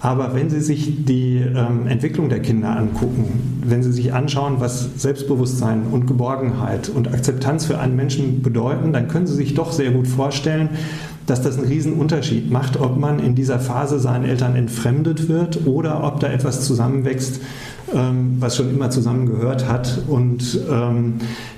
Aber 0.00 0.35
wenn 0.35 0.50
Sie 0.50 0.61
sich 0.61 1.04
die 1.04 1.37
ähm, 1.38 1.87
Entwicklung 1.87 2.28
der 2.28 2.40
Kinder 2.40 2.76
angucken, 2.76 3.61
wenn 3.64 3.82
Sie 3.82 3.92
sich 3.92 4.12
anschauen, 4.12 4.56
was 4.59 5.00
Selbstbewusstsein 5.00 5.85
und 5.90 6.06
Geborgenheit 6.06 6.88
und 6.88 7.12
Akzeptanz 7.12 7.64
für 7.64 7.78
einen 7.78 7.96
Menschen 7.96 8.42
bedeuten, 8.42 8.92
dann 8.92 9.09
können 9.09 9.26
Sie 9.26 9.35
sich 9.35 9.54
doch 9.54 9.72
sehr 9.72 9.90
gut 9.90 10.06
vorstellen, 10.06 10.70
dass 11.26 11.42
das 11.42 11.59
einen 11.59 11.66
riesen 11.66 11.94
Unterschied 11.94 12.50
macht, 12.50 12.78
ob 12.78 12.98
man 12.98 13.18
in 13.18 13.35
dieser 13.35 13.59
Phase 13.59 13.98
seinen 13.98 14.24
Eltern 14.24 14.54
entfremdet 14.54 15.28
wird 15.28 15.66
oder 15.66 16.04
ob 16.04 16.20
da 16.20 16.28
etwas 16.28 16.64
zusammenwächst, 16.64 17.40
ähm, 17.92 18.37
was 18.38 18.56
schon 18.56 18.70
immer 18.70 18.90
zusammengehört 18.90 19.68
hat. 19.68 20.02
Und 20.06 20.61
ähm, 20.70 21.14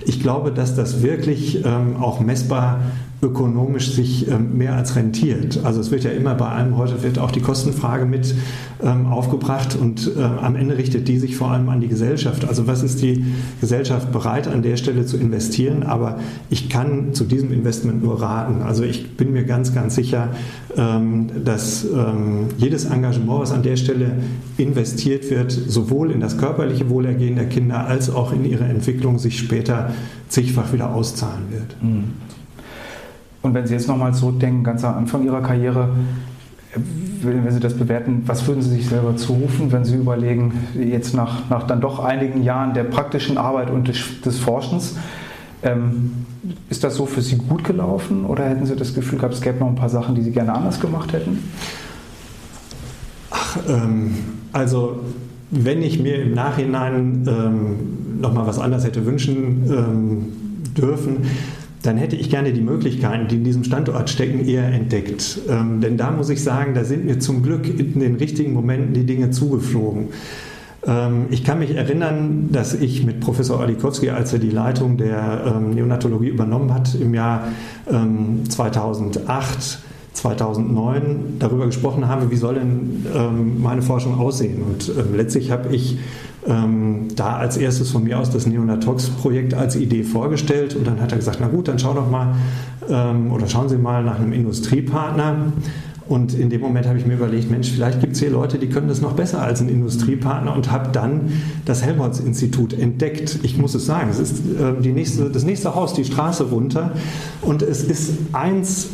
ich 0.06 0.20
glaube, 0.20 0.52
dass 0.52 0.74
das 0.74 1.02
wirklich 1.02 1.64
ähm, 1.64 1.96
auch 2.00 2.20
messbar 2.20 2.80
ökonomisch 3.20 3.92
sich 3.92 4.28
ähm, 4.28 4.56
mehr 4.56 4.74
als 4.74 4.94
rentiert. 4.94 5.60
Also 5.64 5.80
es 5.80 5.90
wird 5.90 6.04
ja 6.04 6.10
immer 6.10 6.34
bei 6.36 6.46
allem, 6.46 6.76
heute 6.76 7.02
wird 7.02 7.18
auch 7.18 7.32
die 7.32 7.40
Kostenfrage 7.40 8.06
mit 8.06 8.32
ähm, 8.80 9.06
aufgebracht 9.06 9.76
und 9.80 10.12
äh, 10.16 10.22
am 10.22 10.54
Ende 10.54 10.76
richtet 10.76 11.08
die 11.08 11.18
sich 11.18 11.36
vor 11.36 11.50
allem 11.50 11.68
an 11.68 11.80
die 11.80 11.88
Gesellschaft. 11.88 12.46
Also 12.46 12.68
was 12.68 12.84
ist 12.84 13.02
die 13.02 13.24
Gesellschaft 13.60 14.12
bereit 14.12 14.46
an 14.46 14.62
der 14.62 14.76
Stelle 14.76 15.04
zu 15.04 15.16
investieren? 15.16 15.82
Aber 15.82 16.20
ich 16.48 16.68
kann 16.68 17.12
zu 17.12 17.24
diesem 17.24 17.52
Investment 17.52 18.04
nur 18.04 18.22
raten. 18.22 18.62
Also 18.62 18.84
ich 18.84 19.16
bin 19.16 19.32
mir 19.32 19.44
ganz, 19.44 19.74
ganz 19.74 19.96
sicher, 19.96 20.28
ähm, 20.76 21.28
dass 21.44 21.86
jedes 22.58 22.84
Engagement, 22.84 23.40
was 23.40 23.52
an 23.52 23.62
der 23.62 23.76
Stelle 23.76 24.12
investiert 24.56 25.30
wird, 25.30 25.50
sowohl 25.50 26.10
in 26.10 26.20
das 26.20 26.38
körperliche 26.38 26.88
Wohlergehen 26.90 27.36
der 27.36 27.46
Kinder 27.46 27.86
als 27.86 28.10
auch 28.10 28.32
in 28.32 28.44
ihre 28.44 28.64
Entwicklung 28.64 29.18
sich 29.18 29.38
später 29.38 29.90
zigfach 30.28 30.72
wieder 30.72 30.94
auszahlen 30.94 31.44
wird. 31.50 31.82
Mhm. 31.82 32.04
Und 33.48 33.54
wenn 33.54 33.66
Sie 33.66 33.72
jetzt 33.72 33.88
nochmal 33.88 34.12
zurückdenken, 34.12 34.62
ganz 34.62 34.84
am 34.84 34.98
Anfang 34.98 35.24
Ihrer 35.24 35.40
Karriere, 35.40 35.88
wenn 37.22 37.50
Sie 37.50 37.60
das 37.60 37.72
bewerten, 37.72 38.24
was 38.26 38.46
würden 38.46 38.60
Sie 38.60 38.68
sich 38.68 38.86
selber 38.86 39.16
zurufen, 39.16 39.72
wenn 39.72 39.86
Sie 39.86 39.96
überlegen, 39.96 40.52
jetzt 40.78 41.14
nach, 41.14 41.48
nach 41.48 41.66
dann 41.66 41.80
doch 41.80 41.98
einigen 41.98 42.42
Jahren 42.42 42.74
der 42.74 42.84
praktischen 42.84 43.38
Arbeit 43.38 43.70
und 43.70 43.88
des, 43.88 44.20
des 44.22 44.38
Forschens, 44.38 44.96
ähm, 45.62 46.26
ist 46.68 46.84
das 46.84 46.96
so 46.96 47.06
für 47.06 47.22
Sie 47.22 47.36
gut 47.36 47.64
gelaufen 47.64 48.26
oder 48.26 48.44
hätten 48.44 48.66
Sie 48.66 48.76
das 48.76 48.92
Gefühl 48.94 49.18
gehabt, 49.18 49.32
es 49.32 49.40
gäbe 49.40 49.60
noch 49.60 49.68
ein 49.68 49.76
paar 49.76 49.88
Sachen, 49.88 50.14
die 50.14 50.20
Sie 50.20 50.30
gerne 50.30 50.52
anders 50.52 50.78
gemacht 50.78 51.14
hätten? 51.14 51.38
Ach, 53.30 53.56
ähm, 53.66 54.14
also 54.52 55.00
wenn 55.50 55.80
ich 55.80 55.98
mir 55.98 56.20
im 56.20 56.34
Nachhinein 56.34 57.26
ähm, 57.26 58.20
nochmal 58.20 58.46
was 58.46 58.58
anders 58.58 58.84
hätte 58.84 59.06
wünschen 59.06 59.62
ähm, 59.70 60.26
dürfen, 60.76 61.24
dann 61.82 61.96
hätte 61.96 62.16
ich 62.16 62.30
gerne 62.30 62.52
die 62.52 62.60
Möglichkeiten, 62.60 63.28
die 63.28 63.36
in 63.36 63.44
diesem 63.44 63.64
Standort 63.64 64.10
stecken, 64.10 64.46
eher 64.46 64.66
entdeckt. 64.66 65.40
Ähm, 65.48 65.80
denn 65.80 65.96
da 65.96 66.10
muss 66.10 66.28
ich 66.28 66.42
sagen, 66.42 66.74
da 66.74 66.84
sind 66.84 67.04
mir 67.04 67.18
zum 67.20 67.42
Glück 67.42 67.68
in 67.68 68.00
den 68.00 68.16
richtigen 68.16 68.52
Momenten 68.52 68.94
die 68.94 69.04
Dinge 69.04 69.30
zugeflogen. 69.30 70.08
Ähm, 70.86 71.26
ich 71.30 71.44
kann 71.44 71.58
mich 71.58 71.74
erinnern, 71.74 72.48
dass 72.52 72.74
ich 72.74 73.04
mit 73.04 73.20
Professor 73.20 73.60
Olikowski, 73.60 74.10
als 74.10 74.32
er 74.32 74.38
die 74.38 74.50
Leitung 74.50 74.96
der 74.96 75.54
ähm, 75.56 75.70
Neonatologie 75.70 76.28
übernommen 76.28 76.72
hat, 76.74 76.94
im 76.94 77.14
Jahr 77.14 77.48
2008, 77.86 79.18
ähm, 79.24 79.88
2009 80.12 81.36
darüber 81.38 81.66
gesprochen 81.66 82.08
habe, 82.08 82.30
wie 82.30 82.36
soll 82.36 82.54
denn 82.54 83.06
ähm, 83.14 83.62
meine 83.62 83.82
Forschung 83.82 84.18
aussehen. 84.18 84.62
Und 84.62 84.88
ähm, 84.88 85.14
letztlich 85.16 85.52
habe 85.52 85.74
ich 85.74 85.98
ähm, 86.46 87.08
da 87.16 87.36
als 87.36 87.56
erstes 87.56 87.90
von 87.90 88.04
mir 88.04 88.18
aus 88.18 88.30
das 88.30 88.46
Neonatox-Projekt 88.46 89.54
als 89.54 89.76
Idee 89.76 90.02
vorgestellt 90.02 90.74
und 90.76 90.86
dann 90.86 91.00
hat 91.00 91.12
er 91.12 91.18
gesagt, 91.18 91.38
na 91.40 91.48
gut, 91.48 91.68
dann 91.68 91.78
schau 91.78 91.94
doch 91.94 92.10
mal 92.10 92.34
ähm, 92.88 93.32
oder 93.32 93.48
schauen 93.48 93.68
Sie 93.68 93.76
mal 93.76 94.02
nach 94.02 94.18
einem 94.18 94.32
Industriepartner. 94.32 95.52
Und 96.08 96.32
in 96.32 96.48
dem 96.48 96.62
Moment 96.62 96.86
habe 96.86 96.98
ich 96.98 97.04
mir 97.04 97.14
überlegt, 97.14 97.50
Mensch, 97.50 97.70
vielleicht 97.70 98.00
gibt 98.00 98.14
es 98.14 98.20
hier 98.20 98.30
Leute, 98.30 98.58
die 98.58 98.68
können 98.68 98.88
das 98.88 99.02
noch 99.02 99.12
besser 99.12 99.42
als 99.42 99.60
ein 99.60 99.68
Industriepartner 99.68 100.54
und 100.54 100.70
habe 100.70 100.88
dann 100.90 101.32
das 101.66 101.82
Helmholtz-Institut 101.82 102.72
entdeckt. 102.72 103.40
Ich 103.42 103.58
muss 103.58 103.74
es 103.74 103.84
sagen, 103.84 104.08
es 104.10 104.18
ist 104.18 104.38
äh, 104.38 104.80
die 104.80 104.92
nächste, 104.92 105.28
das 105.28 105.44
nächste 105.44 105.74
Haus, 105.74 105.92
die 105.92 106.06
Straße 106.06 106.44
runter 106.44 106.92
und 107.42 107.60
es 107.60 107.84
ist 107.84 108.12
eins 108.32 108.88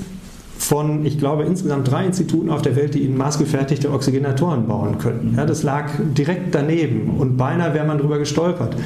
von, 0.65 1.05
ich 1.05 1.19
glaube, 1.19 1.45
insgesamt 1.45 1.91
drei 1.91 2.07
Instituten 2.07 2.51
auf 2.51 2.63
der 2.63 2.75
Welt, 2.77 2.95
die 2.95 3.01
ihnen 3.01 3.17
maßgefertigte 3.17 3.93
Oxygenatoren 3.93 4.67
bauen 4.67 4.99
könnten. 4.99 5.35
Ja, 5.37 5.45
das 5.45 5.63
lag 5.63 5.91
direkt 5.99 6.55
daneben 6.55 7.19
und 7.19 7.37
beinahe 7.37 7.75
wäre 7.75 7.87
man 7.87 7.99
darüber 7.99 8.19
gestolpert. 8.19 8.77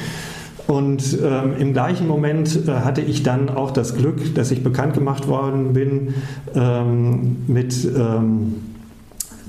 Und 0.67 1.17
ähm, 1.23 1.53
im 1.57 1.73
gleichen 1.73 2.07
Moment 2.07 2.67
äh, 2.67 2.71
hatte 2.71 3.01
ich 3.01 3.23
dann 3.23 3.49
auch 3.49 3.71
das 3.71 3.95
Glück, 3.95 4.35
dass 4.35 4.51
ich 4.51 4.63
bekannt 4.63 4.93
gemacht 4.93 5.27
worden 5.27 5.73
bin 5.73 6.13
ähm, 6.53 7.37
mit 7.47 7.85
ähm, 7.85 8.55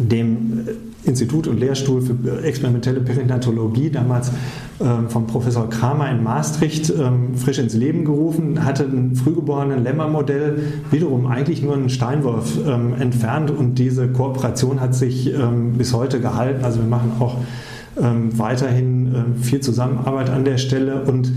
dem 0.08 0.66
Institut 1.04 1.46
und 1.46 1.58
Lehrstuhl 1.58 2.02
für 2.02 2.42
experimentelle 2.42 3.00
Perinatologie, 3.00 3.90
damals 3.90 4.30
ähm, 4.80 5.08
vom 5.08 5.26
Professor 5.26 5.68
Kramer 5.68 6.10
in 6.10 6.22
Maastricht, 6.22 6.90
ähm, 6.90 7.36
frisch 7.36 7.58
ins 7.58 7.74
Leben 7.74 8.04
gerufen, 8.04 8.64
hatte 8.64 8.84
ein 8.84 9.14
frühgeborenen 9.14 9.82
Lämmermodell 9.82 10.62
wiederum 10.90 11.26
eigentlich 11.26 11.62
nur 11.62 11.74
einen 11.74 11.88
Steinwurf 11.88 12.58
ähm, 12.66 12.94
entfernt 12.98 13.50
und 13.50 13.78
diese 13.78 14.08
Kooperation 14.08 14.80
hat 14.80 14.94
sich 14.94 15.32
ähm, 15.32 15.74
bis 15.78 15.94
heute 15.94 16.20
gehalten. 16.20 16.64
Also 16.64 16.80
wir 16.80 16.88
machen 16.88 17.12
auch 17.18 17.38
ähm, 18.00 18.38
weiterhin 18.38 19.14
ähm, 19.14 19.42
viel 19.42 19.60
Zusammenarbeit 19.60 20.30
an 20.30 20.44
der 20.44 20.58
Stelle 20.58 21.02
und 21.04 21.32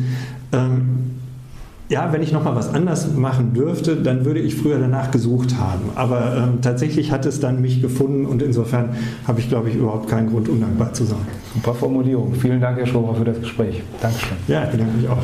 ja, 1.89 2.11
wenn 2.11 2.21
ich 2.21 2.31
noch 2.31 2.43
mal 2.43 2.55
was 2.55 2.73
anders 2.73 3.13
machen 3.13 3.53
dürfte, 3.53 3.95
dann 3.97 4.25
würde 4.25 4.39
ich 4.39 4.55
früher 4.55 4.79
danach 4.79 5.11
gesucht 5.11 5.57
haben. 5.57 5.91
Aber 5.95 6.35
ähm, 6.37 6.61
tatsächlich 6.61 7.11
hat 7.11 7.25
es 7.25 7.39
dann 7.39 7.61
mich 7.61 7.81
gefunden 7.81 8.25
und 8.25 8.41
insofern 8.41 8.95
habe 9.27 9.39
ich, 9.39 9.49
glaube 9.49 9.69
ich, 9.69 9.75
überhaupt 9.75 10.09
keinen 10.09 10.29
Grund, 10.29 10.49
undankbar 10.49 10.93
zu 10.93 11.03
sein. 11.03 11.25
Super 11.53 11.73
Formulierung. 11.73 12.33
Vielen 12.35 12.61
Dank, 12.61 12.77
Herr 12.77 12.87
Schober, 12.87 13.15
für 13.15 13.25
das 13.25 13.39
Gespräch. 13.39 13.83
Dankeschön. 14.01 14.37
Ja, 14.47 14.63
ich 14.63 14.71
bedanke 14.71 14.97
mich 14.97 15.09
auch. 15.09 15.17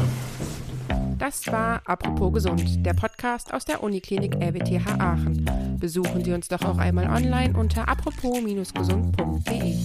Das 1.18 1.46
war 1.48 1.82
Apropos 1.86 2.34
Gesund, 2.34 2.86
der 2.86 2.94
Podcast 2.94 3.54
aus 3.54 3.66
der 3.66 3.84
Uniklinik 3.84 4.36
RWTH 4.36 5.00
Aachen. 5.00 5.46
Besuchen 5.80 6.24
Sie 6.24 6.32
uns 6.34 6.48
doch 6.48 6.62
auch 6.64 6.78
einmal 6.78 7.10
online 7.10 7.58
unter 7.58 7.90
apropos-gesund.de. 7.90 9.76